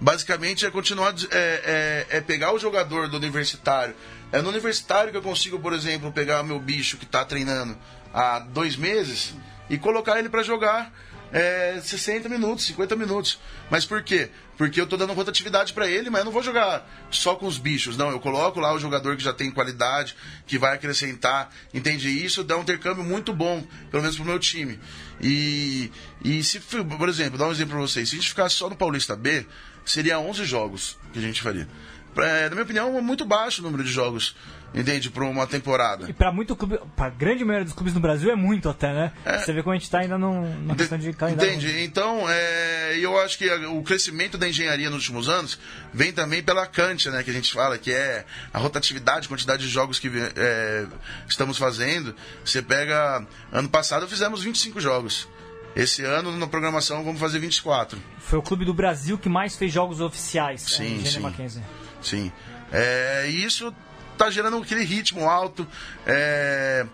[0.00, 3.94] basicamente é continuar, é, é, é, pegar o jogador do universitário.
[4.32, 7.76] É no universitário que eu consigo, por exemplo, pegar meu bicho que está treinando
[8.12, 9.34] há dois meses
[9.68, 10.92] e colocar ele para jogar
[11.32, 13.38] é, 60 minutos, 50 minutos.
[13.70, 14.30] Mas por quê?
[14.56, 17.58] Porque eu tô dando rotatividade para ele, mas eu não vou jogar só com os
[17.58, 17.96] bichos.
[17.96, 21.50] Não, eu coloco lá o jogador que já tem qualidade, que vai acrescentar.
[21.74, 22.08] Entende?
[22.08, 24.78] Isso dá um intercâmbio muito bom, pelo menos pro meu time.
[25.20, 25.90] E,
[26.24, 28.08] e se, por exemplo, dar um exemplo pra vocês.
[28.08, 29.46] Se a gente ficasse só no Paulista B,
[29.84, 31.68] seria 11 jogos que a gente faria.
[32.16, 34.34] É, na minha opinião, é muito baixo o número de jogos
[34.76, 35.10] entende?
[35.10, 36.08] Para uma temporada.
[36.08, 39.12] E para muito clube, para grande maioria dos clubes no Brasil é muito até, né?
[39.24, 39.38] É.
[39.38, 41.50] Você vê como a gente está ainda numa questão de calendário.
[41.52, 41.82] Entende?
[41.82, 45.58] Então, é, eu acho que o crescimento da engenharia nos últimos anos
[45.92, 47.22] vem também pela Kant, né?
[47.22, 50.86] Que a gente fala, que é a rotatividade, quantidade de jogos que é,
[51.26, 52.14] estamos fazendo.
[52.44, 55.28] Você pega, ano passado fizemos 25 jogos.
[55.74, 57.98] Esse ano, na programação, vamos fazer 24.
[58.18, 60.62] Foi o clube do Brasil que mais fez jogos oficiais.
[60.62, 61.20] Sim, sim.
[61.20, 61.62] Mackenzie.
[62.00, 62.32] Sim.
[62.72, 63.72] É, isso
[64.16, 65.66] tá gerando aquele ritmo alto,
[66.06, 66.86] é,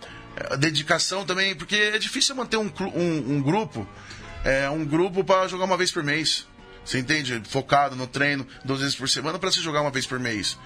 [0.59, 3.87] dedicação também, porque é difícil manter um, um, um grupo,
[4.45, 6.47] é, um grupo para jogar uma vez por mês.
[6.85, 7.41] Você entende?
[7.49, 10.59] Focado no treino duas vezes por semana para se jogar uma vez por mês.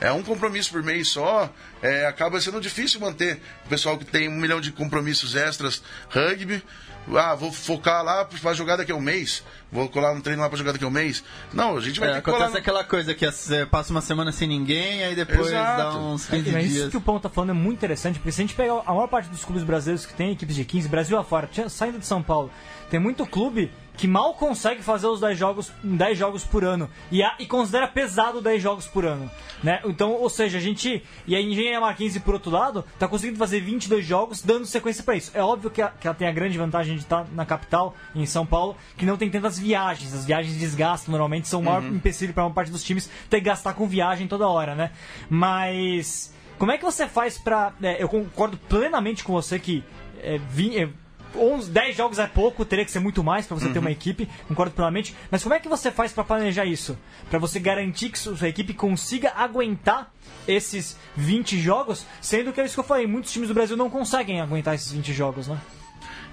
[0.00, 3.40] É um compromisso por mês só, é, acaba sendo difícil manter.
[3.66, 6.62] O pessoal que tem um milhão de compromissos extras, rugby,
[7.08, 9.42] ah, vou focar lá para jogar daqui a um mês.
[9.70, 11.22] Vou colar no treino lá para jogar daqui a um mês.
[11.52, 14.32] Não, a gente vai é, ter que acontece aquela coisa que você passa uma semana
[14.32, 15.82] sem ninguém, aí depois Exato.
[15.82, 16.72] dá uns 15 é, dias.
[16.72, 18.92] Isso que o Pão tá falando é muito interessante, porque se a gente pegar a
[18.92, 22.22] maior parte dos clubes brasileiros que tem equipes de 15, Brasil afora, saindo de São
[22.22, 22.50] Paulo,
[22.90, 23.70] tem muito clube
[24.00, 27.86] que mal consegue fazer os 10 jogos, 10 jogos por ano e, a, e considera
[27.86, 29.30] pesado 10 jogos por ano.
[29.62, 29.78] Né?
[29.84, 31.04] Então, ou seja, a gente.
[31.26, 35.16] E a Engenharia Mackenzie, por outro lado, está conseguindo fazer 22 jogos dando sequência para
[35.16, 35.30] isso.
[35.34, 38.24] É óbvio que, a, que ela tem a grande vantagem de estar na capital, em
[38.24, 40.14] São Paulo, que não tem tantas viagens.
[40.14, 41.96] As viagens desgastam, normalmente são o maior uhum.
[41.96, 44.92] empecilho para uma parte dos times ter que gastar com viagem toda hora, né?
[45.28, 46.34] Mas.
[46.58, 47.74] Como é que você faz para.
[47.82, 49.84] É, eu concordo plenamente com você que.
[50.22, 50.88] É, é,
[51.36, 53.72] 11, 10 jogos é pouco, teria que ser muito mais para você uhum.
[53.72, 55.14] ter uma equipe, concordo plenamente.
[55.30, 56.98] Mas como é que você faz para planejar isso?
[57.28, 60.12] Para você garantir que sua equipe consiga aguentar
[60.46, 63.90] esses 20 jogos, sendo que é isso que eu falei, muitos times do Brasil não
[63.90, 65.60] conseguem aguentar esses 20 jogos, né?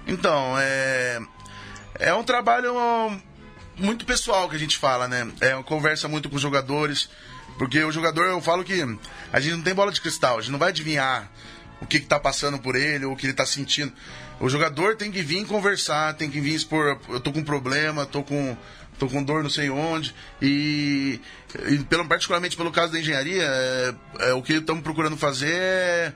[0.06, 1.20] Então, é.
[2.00, 2.72] É um trabalho
[3.76, 5.28] muito pessoal que a gente fala, né?
[5.40, 7.08] É uma conversa muito com os jogadores.
[7.58, 8.80] Porque o jogador, eu falo que
[9.32, 11.28] a gente não tem bola de cristal, a gente não vai adivinhar
[11.80, 13.92] o que está passando por ele, ou o que ele está sentindo.
[14.40, 18.22] O jogador tem que vir conversar, tem que vir expor, eu tô com problema, tô
[18.22, 18.56] com
[18.98, 20.14] tô com dor não sei onde.
[20.42, 21.20] E,
[21.68, 26.12] e pelo, particularmente pelo caso da engenharia é, é, o que estamos procurando fazer é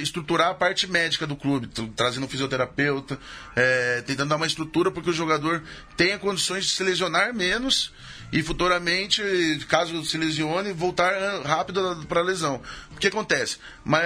[0.00, 3.18] estruturar a parte médica do clube trazendo um fisioterapeuta
[3.56, 5.62] é, tentando dar uma estrutura porque o jogador
[5.96, 7.92] tenha condições de se lesionar menos
[8.32, 9.22] e futuramente
[9.68, 11.12] caso se lesione voltar
[11.44, 12.62] rápido para a lesão.
[12.94, 13.58] O que acontece?
[13.84, 14.02] Mas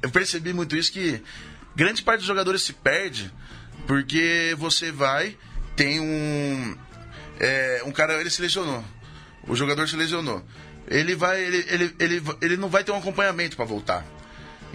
[0.00, 1.22] eu percebi muito isso que
[1.76, 3.30] grande parte dos jogadores se perde
[3.86, 5.36] porque você vai,
[5.76, 6.76] tem um.
[7.38, 8.84] É, um cara, ele se lesionou.
[9.46, 10.44] O jogador se lesionou.
[10.88, 11.40] Ele vai.
[11.40, 14.04] Ele, ele, ele, ele não vai ter um acompanhamento para voltar.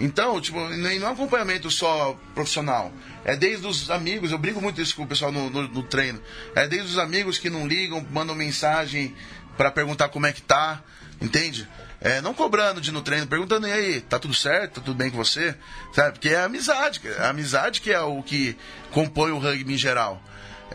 [0.00, 2.92] Então, tipo, não é um acompanhamento só profissional.
[3.24, 6.20] É desde os amigos, eu brigo muito isso com o pessoal no, no, no treino.
[6.54, 9.14] É desde os amigos que não ligam, mandam mensagem
[9.56, 10.82] para perguntar como é que tá,
[11.20, 11.68] entende?
[12.04, 14.74] É, não cobrando de no treino, perguntando, e aí, tá tudo certo?
[14.74, 15.54] Tá tudo bem com você?
[15.92, 16.12] Sabe?
[16.12, 17.00] Porque é a amizade.
[17.18, 18.56] A amizade que é o que
[18.90, 20.20] compõe o rugby em geral.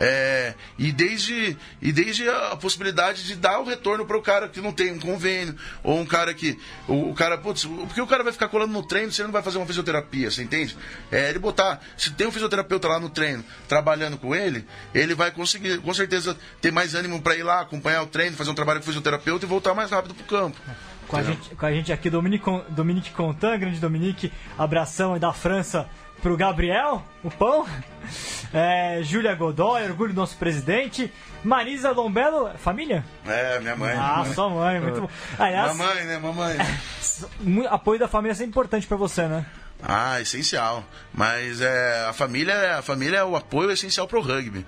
[0.00, 4.60] É, e, desde, e desde a possibilidade de dar o retorno para o cara que
[4.60, 6.56] não tem um convênio, ou um cara que.
[6.86, 9.32] O, o, cara, putz, porque o cara vai ficar colando no treino se ele não
[9.32, 10.78] vai fazer uma fisioterapia, você entende?
[11.10, 11.80] É, ele botar.
[11.96, 14.64] Se tem um fisioterapeuta lá no treino trabalhando com ele,
[14.94, 18.50] ele vai conseguir, com certeza, ter mais ânimo para ir lá, acompanhar o treino, fazer
[18.50, 20.56] um trabalho com o fisioterapeuta e voltar mais rápido para o campo.
[21.08, 25.88] Com a, gente, com a gente aqui, Dominique, Dominique Contan, grande Dominique, abração da França
[26.22, 27.66] pro Gabriel, o pão.
[28.52, 31.12] É, Júlia Godoy, orgulho do nosso presidente.
[31.42, 33.04] Marisa Lombelo, família?
[33.26, 33.94] É, minha mãe.
[33.96, 35.08] Ah, sua mãe, muito bom.
[35.38, 36.18] Aliás, mamãe, né?
[36.18, 36.56] Mamãe.
[37.70, 39.46] apoio da família é sempre importante para você, né?
[39.82, 40.84] Ah, essencial.
[41.12, 44.66] Mas é, a família, a família é o apoio essencial pro rugby.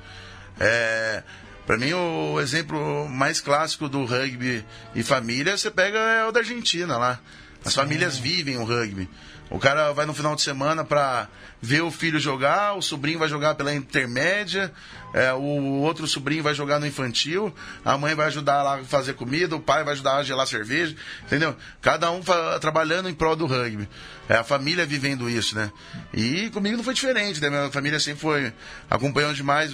[0.59, 1.23] É,
[1.67, 6.41] para mim, o exemplo mais clássico do rugby e família, você pega é o da
[6.41, 7.21] Argentina lá.
[7.65, 9.09] As famílias vivem o rugby.
[9.51, 11.29] O cara vai no final de semana para
[11.61, 14.73] ver o filho jogar, o sobrinho vai jogar pela intermédia,
[15.13, 17.53] é, o outro sobrinho vai jogar no infantil,
[17.85, 20.95] a mãe vai ajudar lá a fazer comida, o pai vai ajudar a gelar cerveja,
[21.25, 21.57] entendeu?
[21.81, 22.21] Cada um
[22.61, 23.89] trabalhando em prol do rugby.
[24.29, 25.73] É a família vivendo isso, né?
[26.15, 27.51] E comigo não foi diferente, né?
[27.51, 28.53] Minha família sempre foi
[28.89, 29.73] acompanhando demais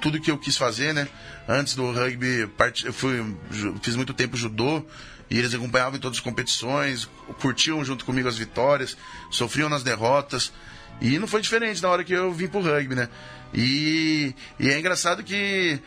[0.00, 1.08] tudo que eu quis fazer, né?
[1.48, 2.48] Antes do rugby,
[2.84, 3.36] eu fui,
[3.82, 4.84] fiz muito tempo judô,
[5.28, 7.08] e eles acompanhavam em todas as competições,
[7.40, 8.96] curtiam junto comigo as vitórias,
[9.30, 10.52] sofriam nas derrotas.
[11.00, 13.08] E não foi diferente na hora que eu vim pro rugby, né?
[13.54, 15.80] E, e é engraçado que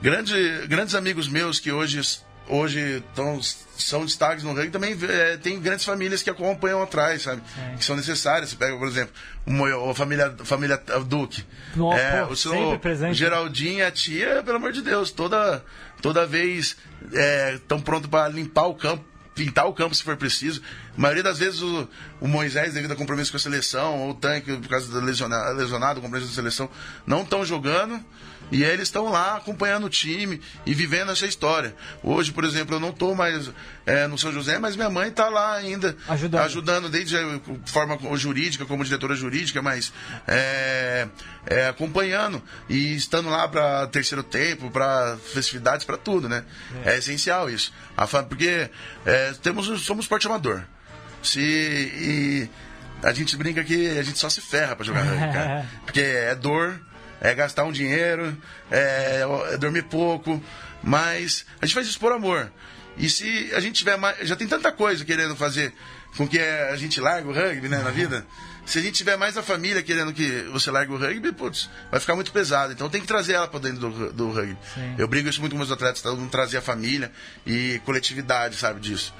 [0.00, 2.00] grande, grandes amigos meus que hoje
[2.48, 3.40] hoje tão,
[3.76, 7.42] são destaques no rugby, também é, tem grandes famílias que acompanham atrás, sabe?
[7.72, 7.76] É.
[7.76, 8.50] Que são necessárias.
[8.50, 9.12] Você pega, por exemplo,
[9.46, 11.44] uma, a família, a família Duque.
[11.74, 13.14] Nossa, é, pô, o seu presente.
[13.14, 15.64] Geraldinho a tia, pelo amor de Deus, toda,
[16.00, 16.76] toda vez
[17.54, 19.04] estão é, prontos para limpar o campo,
[19.34, 20.62] pintar o campo se for preciso.
[20.96, 21.88] A maioria das vezes o,
[22.20, 25.56] o Moisés, devido a compromisso com a seleção, ou o Tanque, por causa do lesionado,
[25.56, 26.68] lesionado compromisso da seleção,
[27.06, 28.02] não estão jogando.
[28.52, 31.74] E eles estão lá acompanhando o time e vivendo essa história.
[32.02, 33.50] Hoje, por exemplo, eu não estou mais
[33.86, 35.96] é, no São José, mas minha mãe está lá ainda.
[36.06, 36.42] Ajudando.
[36.42, 39.90] Ajudando desde a forma jurídica, como diretora jurídica, mas
[40.28, 41.08] é,
[41.46, 46.44] é, acompanhando e estando lá para terceiro tempo, para festividades, para tudo, né?
[46.84, 46.92] É.
[46.92, 46.98] é.
[46.98, 47.72] essencial isso.
[47.96, 48.68] A, porque
[49.06, 50.62] é, temos, somos esporte amador.
[51.22, 52.50] Se, e
[53.02, 55.66] a gente brinca que a gente só se ferra para jogar rugby, cara.
[55.86, 56.78] Porque é dor
[57.22, 58.36] é gastar um dinheiro,
[58.70, 60.42] é, é dormir pouco,
[60.82, 62.50] mas a gente faz isso por amor.
[62.98, 64.18] E se a gente tiver mais.
[64.28, 65.72] Já tem tanta coisa querendo fazer
[66.16, 68.26] com que a gente largue o rugby né, na vida.
[68.66, 71.98] Se a gente tiver mais a família querendo que você largue o rugby, putz, vai
[71.98, 72.72] ficar muito pesado.
[72.72, 74.58] Então tem que trazer ela para dentro do, do rugby.
[74.74, 74.94] Sim.
[74.98, 77.10] Eu brigo isso muito com meus atletas, todo mundo trazer a família
[77.46, 79.14] e coletividade, sabe, disso.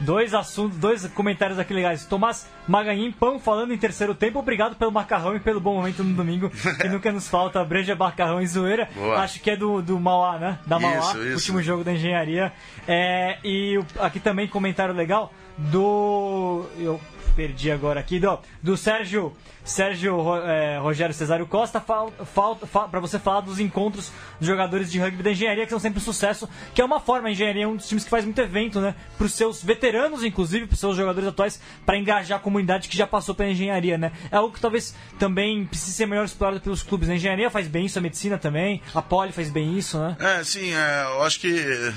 [0.00, 2.06] Dois assuntos, dois comentários aqui legais.
[2.06, 4.38] Tomás Maganhim, pão falando em terceiro tempo.
[4.38, 7.64] Obrigado pelo macarrão e pelo bom momento no domingo, que nunca nos falta.
[7.64, 8.88] Breja, macarrão e zoeira.
[8.94, 9.20] Boa.
[9.20, 10.58] Acho que é do, do Mauá, né?
[10.66, 11.34] Da Mauá, isso, isso.
[11.34, 12.52] último jogo da engenharia.
[12.86, 16.64] É, e aqui também comentário legal do.
[16.78, 17.00] Eu
[17.38, 19.32] perdi agora aqui, do, do Sérgio
[19.64, 24.10] Sérgio é, Rogério Cesário Costa para você falar dos encontros
[24.40, 27.28] dos jogadores de rugby da engenharia, que são sempre um sucesso, que é uma forma,
[27.28, 28.94] a engenharia é um dos times que faz muito evento, né?
[29.16, 32.96] Para os seus veteranos, inclusive, para os seus jogadores atuais, para engajar a comunidade que
[32.96, 34.10] já passou pela engenharia, né?
[34.32, 37.08] É algo que talvez também precise ser melhor explorado pelos clubes.
[37.10, 40.16] A engenharia faz bem isso, a medicina também, a poli faz bem isso, né?
[40.18, 41.92] É, sim, é, eu acho que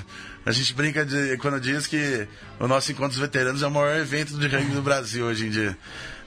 [0.45, 2.27] a gente brinca de, quando diz que
[2.59, 5.49] o nosso encontro dos veteranos é o maior evento de rugby do Brasil hoje em
[5.49, 5.77] dia.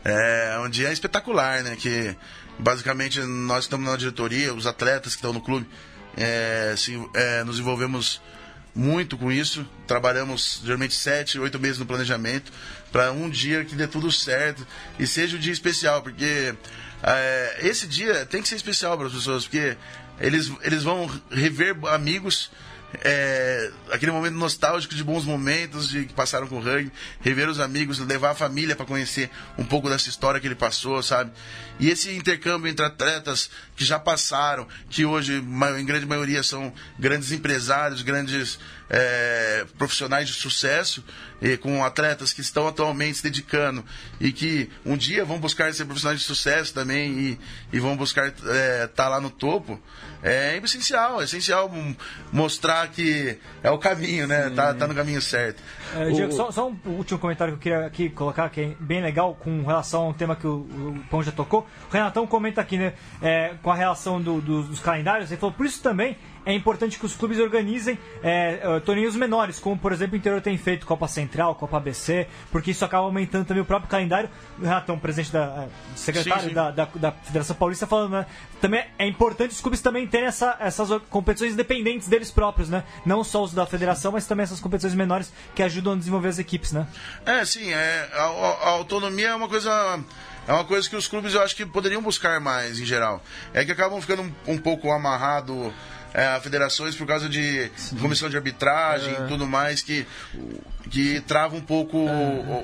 [0.04, 1.76] É um dia espetacular, né?
[1.76, 2.16] Que
[2.58, 5.66] basicamente nós estamos na diretoria, os atletas que estão no clube,
[6.16, 8.20] é, se, é, nos envolvemos
[8.74, 9.66] muito com isso.
[9.86, 12.52] Trabalhamos geralmente sete, oito meses no planejamento
[12.92, 14.66] para um dia que dê tudo certo
[14.98, 16.54] e seja um dia especial, porque
[17.02, 19.76] é, esse dia tem que ser especial para as pessoas, porque
[20.20, 22.50] eles, eles vão rever amigos
[23.02, 27.58] é, aquele momento nostálgico de bons momentos de que passaram com o rugby, rever os
[27.60, 31.32] amigos, levar a família para conhecer um pouco dessa história que ele passou, sabe?
[31.80, 37.32] E esse intercâmbio entre atletas que já passaram, que hoje, em grande maioria, são grandes
[37.32, 38.58] empresários, grandes
[38.90, 41.04] é, profissionais de sucesso,
[41.40, 43.84] e com atletas que estão atualmente se dedicando
[44.18, 47.38] e que um dia vão buscar ser profissionais de sucesso também e,
[47.72, 49.78] e vão buscar estar é, tá lá no topo,
[50.22, 51.70] é essencial, é essencial
[52.32, 54.48] mostrar que é o caminho, né?
[54.50, 55.62] Tá, tá no caminho certo.
[55.94, 56.36] É, Diego, o...
[56.36, 59.62] só, só, um último comentário que eu queria aqui colocar, que é bem legal com
[59.64, 61.66] relação a um tema que o, o Pão já tocou.
[61.90, 65.54] O Renatão comenta aqui, né, é, com a relação do, do, dos calendários, ele falou,
[65.54, 66.16] por isso também
[66.46, 70.40] é importante que os clubes organizem é, é, torneios menores, como por exemplo o interior
[70.40, 74.28] tem feito Copa Central, Copa ABC, porque isso acaba aumentando também o próprio calendário.
[74.58, 76.54] O Renatão, presidente da é, secretário sim, sim.
[76.54, 78.26] Da, da, da, Federação Paulista, falando, né?
[78.60, 82.84] Também é importante os clubes também terem essa, essas competições independentes deles próprios, né?
[83.04, 86.38] Não só os da federação, mas também essas competições menores que ajudam a desenvolver as
[86.38, 86.86] equipes, né?
[87.24, 90.00] É, sim, é, a, a autonomia é uma coisa
[90.46, 93.22] é uma coisa que os clubes eu acho que poderiam buscar mais em geral.
[93.52, 95.72] É que acabam ficando um, um pouco amarrado
[96.14, 97.96] é, federações por causa de Sim.
[97.96, 99.26] comissão de arbitragem e é.
[99.26, 100.06] tudo mais que
[100.90, 102.06] que trava um pouco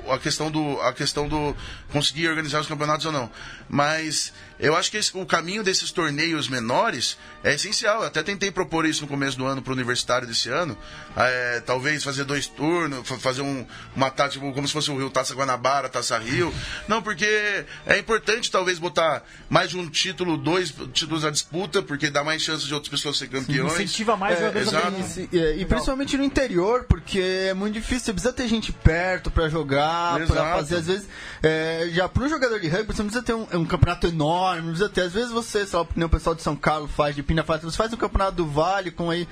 [0.09, 1.55] a questão do a questão do
[1.91, 3.29] conseguir organizar os campeonatos ou não.
[3.67, 4.31] Mas
[4.61, 8.01] eu acho que esse, o caminho desses torneios menores é essencial.
[8.01, 10.77] Eu até tentei propor isso no começo do ano para o universitário desse ano.
[11.15, 15.09] É, talvez fazer dois turnos, fazer um, uma tática tipo, como se fosse o Rio
[15.09, 16.53] Taça Guanabara, Taça Rio.
[16.87, 22.09] Não, porque é importante talvez botar mais de um título, dois títulos à disputa, porque
[22.09, 23.73] dá mais chances de outras pessoas ser campeões.
[23.73, 24.95] Sim, incentiva mais é, exato.
[25.31, 28.05] E, e, principalmente no interior, porque é muito difícil.
[28.05, 31.07] Você precisa ter gente perto para jogar, para fazer, às vezes.
[31.43, 34.50] É, já para um jogador de rugby, você não precisa ter um, um campeonato enorme,
[34.59, 35.01] não ter.
[35.01, 37.93] Às vezes você, lá, o pessoal de São Carlos faz, de Pina faz, você faz
[37.93, 39.27] um campeonato do Vale com aí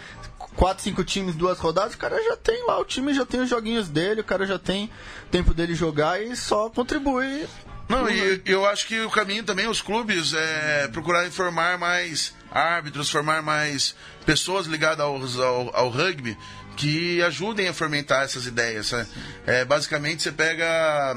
[0.56, 3.50] quatro, cinco times, duas rodadas, o cara já tem lá, o time já tem os
[3.50, 4.90] joguinhos dele, o cara já tem
[5.32, 7.48] tempo dele jogar e só contribui.
[7.88, 13.10] Não, e eu acho que o caminho também, os clubes, é procurar informar mais árbitros,
[13.10, 13.96] formar mais
[14.26, 16.38] pessoas ligadas ao, ao, ao rugby
[16.80, 18.94] que ajudem a fomentar essas ideias.
[18.94, 19.06] Né?
[19.46, 21.14] É, basicamente, você pega,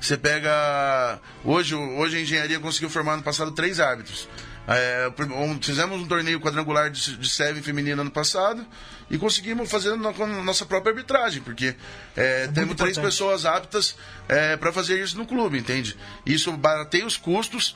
[0.00, 4.28] você pega hoje, hoje a engenharia conseguiu formar no passado três árbitros.
[4.68, 5.10] É,
[5.60, 8.64] fizemos um torneio quadrangular de, de SEV feminino ano passado
[9.10, 11.74] e conseguimos fazer na, com nossa própria arbitragem, porque
[12.16, 13.96] é, é temos três pessoas aptas
[14.28, 15.96] é, para fazer isso no clube, entende?
[16.24, 17.74] Isso barateia os custos,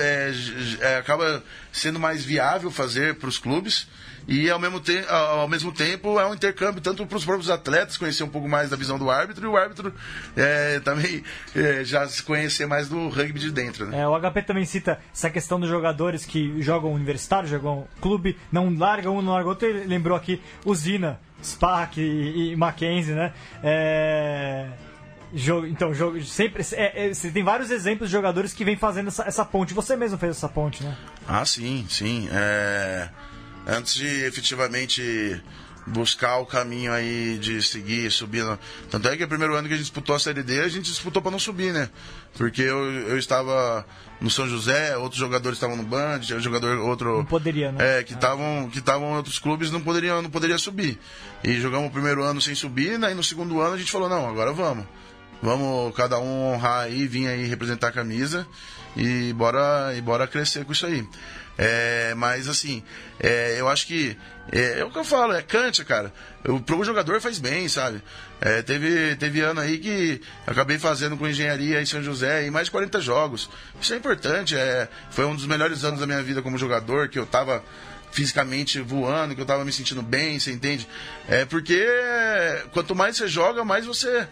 [0.00, 0.32] é,
[0.80, 3.86] é, acaba sendo mais viável fazer para os clubes
[4.28, 7.96] e ao mesmo, te ao mesmo tempo é um intercâmbio tanto para os próprios atletas
[7.96, 9.94] conhecer um pouco mais da visão do árbitro e o árbitro
[10.36, 11.22] é, também
[11.54, 13.86] é, já se conhecer mais do rugby de dentro.
[13.86, 14.00] Né?
[14.00, 18.76] É, o HP também cita essa questão dos jogadores que jogam universitário, jogam clube, não
[18.76, 19.68] larga um, não larga outro.
[19.68, 23.32] Ele lembrou aqui Usina, Spark e, e Mackenzie, né?
[23.62, 24.66] É...
[25.34, 26.64] Jogo, então, jogo, sempre.
[26.72, 29.74] É, é, você tem vários exemplos de jogadores que vêm fazendo essa, essa, ponte.
[29.74, 30.96] Você mesmo fez essa ponte, né?
[31.28, 32.28] Ah, sim, sim.
[32.32, 33.08] É
[33.66, 35.42] antes de efetivamente
[35.86, 38.44] buscar o caminho aí de seguir, subir.
[38.90, 40.86] Tanto é que o primeiro ano que a gente disputou a Série D, a gente
[40.86, 41.88] disputou para não subir, né?
[42.34, 43.86] Porque eu, eu estava
[44.20, 47.18] no São José, outros jogadores estavam no Band, tinha um jogador outro.
[47.18, 48.00] Não poderia, né?
[48.00, 50.98] É, que estavam que estavam em outros clubes não poderia não poderia subir.
[51.44, 53.12] E jogamos o primeiro ano sem subir, né?
[53.12, 54.86] E no segundo ano a gente falou, não, agora vamos.
[55.42, 58.46] Vamos cada um honrar aí, vir aí representar a camisa
[58.96, 61.06] e bora, e bora crescer com isso aí.
[61.58, 62.82] É, mas assim,
[63.18, 64.16] é, eu acho que
[64.52, 66.12] é, é, o que eu falo, é cante, cara.
[66.46, 68.02] O pro jogador faz bem, sabe?
[68.40, 72.66] É, teve, teve ano aí que acabei fazendo com engenharia em São José em mais
[72.66, 73.50] de 40 jogos.
[73.80, 77.18] Isso é importante, é, foi um dos melhores anos da minha vida como jogador, que
[77.18, 77.64] eu tava
[78.12, 80.88] fisicamente voando, que eu tava me sentindo bem, você entende?
[81.28, 81.84] É porque
[82.72, 84.26] quanto mais você joga, mais você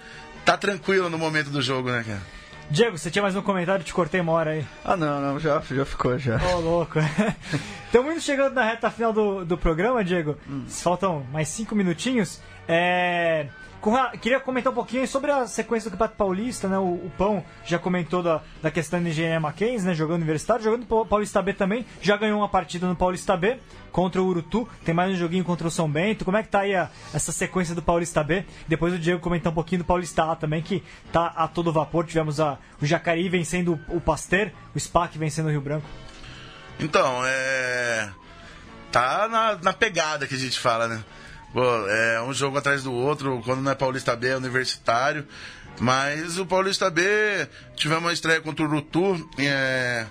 [0.44, 2.22] tá tranquilo no momento do jogo, né, cara?
[2.70, 3.84] Diego, você tinha mais um comentário?
[3.84, 4.66] Te cortei uma hora aí.
[4.84, 6.36] Ah, não, não, já, já ficou, já.
[6.36, 6.98] Ô, oh, louco.
[7.86, 10.36] Estamos indo chegando na reta final do, do programa, Diego.
[10.48, 10.64] Hum.
[10.66, 12.40] Faltam mais cinco minutinhos.
[12.66, 13.46] É...
[14.20, 16.78] Queria comentar um pouquinho sobre a sequência do Campeonato Paulista, né?
[16.78, 19.94] O, o, Pão já comentou da, da questão de engenharia Mackenzie, né?
[19.94, 21.84] Jogando universitário, jogando Paulista B também.
[22.00, 23.58] Já ganhou uma partida no Paulista B
[23.92, 24.66] contra o Urutu.
[24.84, 26.24] Tem mais um joguinho contra o São Bento.
[26.24, 28.46] Como é que tá aí a, essa sequência do Paulista B?
[28.66, 30.82] Depois o Diego comentar um pouquinho do Paulista A também, que
[31.12, 32.06] tá a todo vapor.
[32.06, 35.86] Tivemos a, o Jacareí vencendo o, o Pasteur, o SPAC vencendo o Rio Branco.
[36.80, 38.08] Então, é.
[38.90, 41.04] Tá na, na pegada que a gente fala, né?
[41.54, 45.24] Pô, é um jogo atrás do outro, quando não é Paulista B, é universitário.
[45.78, 47.02] Mas o Paulista B,
[47.76, 49.30] tivemos uma estreia contra o Rutu.
[49.38, 50.04] É,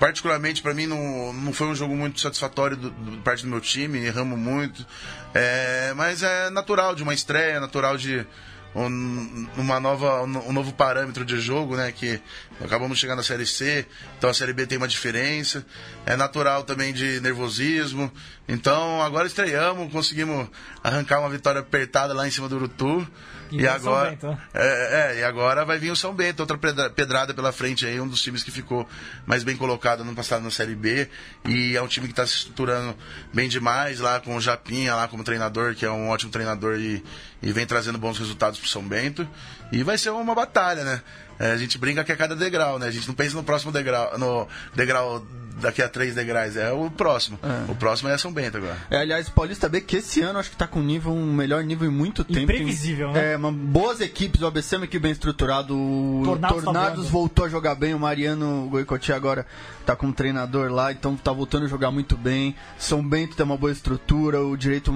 [0.00, 3.60] particularmente para mim não, não foi um jogo muito satisfatório do, do parte do meu
[3.60, 4.86] time, erramos muito.
[5.34, 8.26] É, mas é natural de uma estreia, natural de
[8.74, 11.92] um, uma nova, um novo parâmetro de jogo, né?
[11.92, 12.20] Que
[12.60, 13.86] acabamos chegando na Série C,
[14.18, 15.64] então a Série B tem uma diferença.
[16.04, 18.10] É natural também de nervosismo.
[18.48, 20.48] Então agora estreamos, conseguimos
[20.82, 23.06] arrancar uma vitória apertada lá em cima do Urutu.
[23.50, 24.38] E, e agora, Bento, né?
[24.54, 26.58] é, é, e agora vai vir o São Bento, outra
[26.90, 28.88] pedrada pela frente aí, um dos times que ficou
[29.26, 31.08] mais bem colocado no passado na Série B.
[31.46, 32.96] E é um time que está se estruturando
[33.32, 37.04] bem demais lá com o Japinha lá como treinador, que é um ótimo treinador e,
[37.42, 39.28] e vem trazendo bons resultados para São Bento.
[39.72, 41.02] E vai ser uma batalha, né?
[41.38, 42.86] É, a gente brinca que é cada degrau, né?
[42.86, 45.24] A gente não pensa no próximo degrau, no degrau
[45.60, 47.38] daqui a três degraus, é o próximo.
[47.42, 47.70] É.
[47.70, 48.76] O próximo é São Bento agora.
[48.90, 51.32] É, aliás, o Paulista B, que esse ano acho que tá com um nível, um
[51.32, 52.40] melhor nível em muito tempo.
[52.40, 53.32] Imprevisível, né?
[53.32, 57.04] É, uma, boas equipes, o ABC é uma equipe bem estruturada, o Tornados, tá Tornados
[57.04, 59.46] tá voltou a jogar bem, o Mariano Goicotti agora
[59.84, 62.54] tá como treinador lá, então tá voltando a jogar muito bem.
[62.78, 64.92] São Bento tem uma boa estrutura, o direito,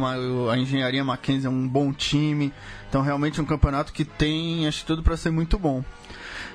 [0.51, 2.53] a engenharia Mackenzie é um bom time.
[2.89, 5.85] Então realmente é um campeonato que tem, acho tudo para ser muito bom.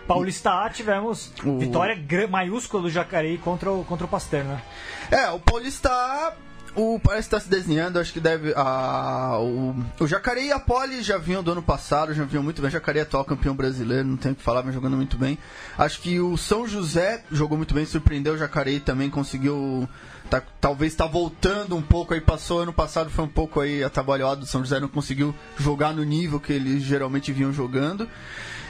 [0.08, 1.60] Paulista A tivemos o...
[1.60, 1.98] vitória
[2.28, 4.62] maiúscula do Jacareí contra o, contra o Pasteur, né?
[5.10, 6.34] É, o Paulista A
[6.76, 8.52] o parece estar tá se desenhando, acho que deve.
[8.56, 12.62] A, o, o Jacareí e a Poli já vinham do ano passado, já vinham muito
[12.62, 12.72] bem.
[12.72, 15.38] Jacareí é atual campeão brasileiro, não tem o que falar, vem jogando muito bem.
[15.78, 19.88] Acho que o São José jogou muito bem, surpreendeu o Jacareí também, conseguiu.
[20.30, 24.44] Tá, talvez está voltando um pouco aí, passou ano passado, foi um pouco aí atabalhado.
[24.44, 28.10] O São José não conseguiu jogar no nível que eles geralmente vinham jogando.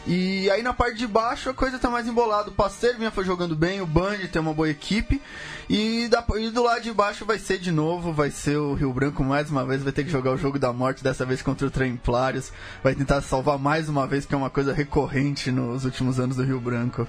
[0.06, 2.49] E aí na parte de baixo a coisa tá mais embolada.
[2.49, 5.22] O Pasteur vinha foi jogando bem, o Band tem uma boa equipe.
[5.70, 8.91] E, da, e, do lado de baixo vai ser de novo, vai ser o Rio
[8.91, 11.68] Branco mais uma vez, vai ter que jogar o jogo da morte, dessa vez contra
[11.68, 12.51] o Templários.
[12.84, 16.43] Vai tentar salvar mais uma vez, que é uma coisa recorrente nos últimos anos do
[16.43, 17.08] Rio Branco.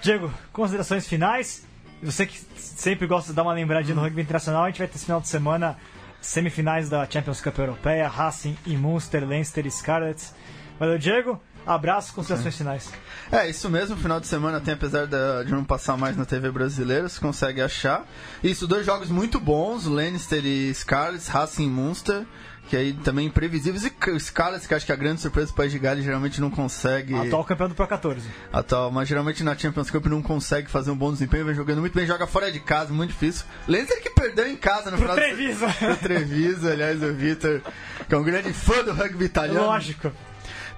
[0.00, 1.64] Diego, considerações finais.
[2.02, 4.94] Você que sempre gosta de dar uma lembradinha no rugby internacional, a gente vai ter
[4.94, 5.76] esse final de semana
[6.20, 10.32] semifinais da Champions Cup Europeia, Racing e Munster, Leinster e Scarlets.
[10.78, 11.40] Valeu, Diego.
[11.66, 12.92] Abraço, considerações finais.
[13.30, 17.08] É, isso mesmo, final de semana tem, apesar de não passar mais na TV brasileira,
[17.08, 18.06] você consegue achar.
[18.42, 22.24] Isso, dois jogos muito bons, Lannister e Scarlett, Racing e Munster
[22.68, 23.84] que aí também imprevisíveis.
[23.84, 26.50] E os caras que acho que a grande surpresa do País de Gales geralmente não
[26.50, 27.14] consegue.
[27.14, 28.28] Atual campeão do Pro 14.
[28.52, 31.94] Atual, mas geralmente na Champions Cup não consegue fazer um bom desempenho, vem jogando muito
[31.94, 33.46] bem, joga fora de casa, muito difícil.
[33.68, 35.16] Leicester que perdeu em casa no Pro final.
[35.16, 35.68] Trevisa.
[35.68, 37.60] Pro Trevisa, aliás, o Vitor,
[38.08, 39.66] que é um grande fã do rugby italiano.
[39.66, 40.12] Lógico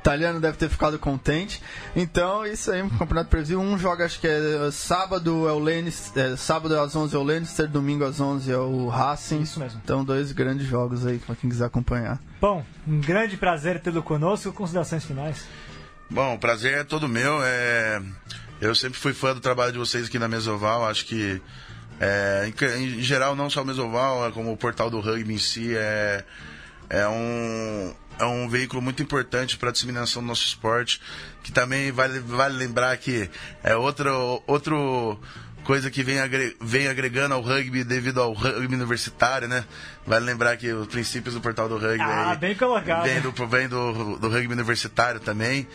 [0.00, 1.62] italiano deve ter ficado contente.
[1.94, 3.60] Então, isso aí, um campeonato previsível.
[3.60, 7.22] Um joga, acho que é sábado é o Lannister, é, sábado às 11 é o
[7.22, 9.42] Lannister, domingo às 11 é o Racing.
[9.42, 9.80] Isso mesmo.
[9.84, 12.18] Então, dois grandes jogos aí para quem quiser acompanhar.
[12.40, 14.52] Bom, um grande prazer tê-lo conosco.
[14.52, 15.44] Considerações finais.
[16.10, 17.40] Bom, o prazer é todo meu.
[17.42, 18.02] É...
[18.60, 20.86] Eu sempre fui fã do trabalho de vocês aqui na Mesoval.
[20.86, 21.40] Acho que,
[22.00, 25.38] é, em, em, geral, não só o Mesoval, é como o portal do rugby em
[25.38, 26.24] si, é,
[26.90, 31.00] é um é um veículo muito importante para a disseminação do nosso esporte,
[31.42, 33.30] que também vale, vale lembrar que
[33.62, 35.18] é outro, outro
[35.64, 39.64] coisa que vem, agre, vem agregando ao rugby devido ao rugby universitário, né?
[40.06, 43.04] Vale lembrar que os princípios do portal do rugby ah, aí, bem colocado.
[43.04, 45.68] vem, do, vem do, do rugby universitário também.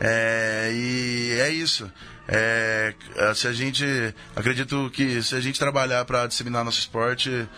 [0.00, 1.90] É, e é isso.
[2.28, 2.94] É,
[3.34, 3.84] se a gente
[4.36, 7.48] acredito que se a gente trabalhar para disseminar nosso esporte,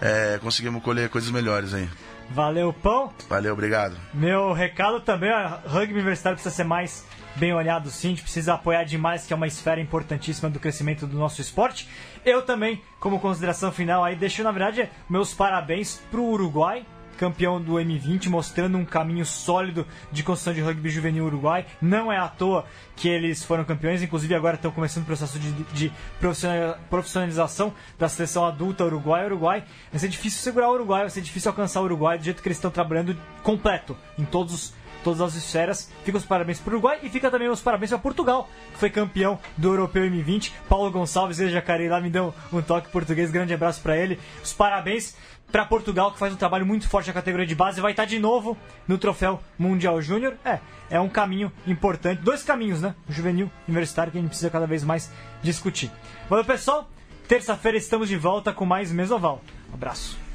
[0.00, 1.88] é, conseguimos colher coisas melhores aí.
[2.30, 3.12] Valeu, Pão.
[3.28, 3.96] Valeu, obrigado.
[4.14, 7.04] Meu recado também, a rugby universitário precisa ser mais
[7.36, 11.06] bem olhado sim, a gente precisa apoiar demais, que é uma esfera importantíssima do crescimento
[11.06, 11.88] do nosso esporte.
[12.24, 16.84] Eu também, como consideração final aí, deixo na verdade meus parabéns pro Uruguai,
[17.20, 21.66] campeão do M20, mostrando um caminho sólido de construção de rugby juvenil uruguai.
[21.78, 22.64] Não é à toa
[22.96, 25.92] que eles foram campeões, inclusive agora estão começando o processo de, de
[26.88, 29.26] profissionalização da seleção adulta uruguai.
[29.26, 32.40] Uruguai vai ser difícil segurar o Uruguai, vai ser difícil alcançar o Uruguai do jeito
[32.40, 35.90] que eles estão trabalhando completo em todos os todas as esferas.
[36.04, 38.90] Fica os parabéns para o Uruguai e fica também os parabéns para Portugal, que foi
[38.90, 40.52] campeão do Europeu M20.
[40.68, 43.30] Paulo Gonçalves, e Jacarei lá me deu um toque português.
[43.30, 44.18] Grande abraço para ele.
[44.42, 45.16] Os parabéns
[45.50, 48.18] para Portugal, que faz um trabalho muito forte na categoria de base, vai estar de
[48.18, 50.36] novo no Troféu Mundial Júnior.
[50.44, 52.22] É, é um caminho importante.
[52.22, 52.94] Dois caminhos, né?
[53.08, 55.10] O juvenil universitário que a gente precisa cada vez mais
[55.42, 55.90] discutir.
[56.28, 56.88] Valeu, pessoal.
[57.28, 59.40] Terça-feira estamos de volta com mais Mesoval.
[59.70, 60.29] Um abraço.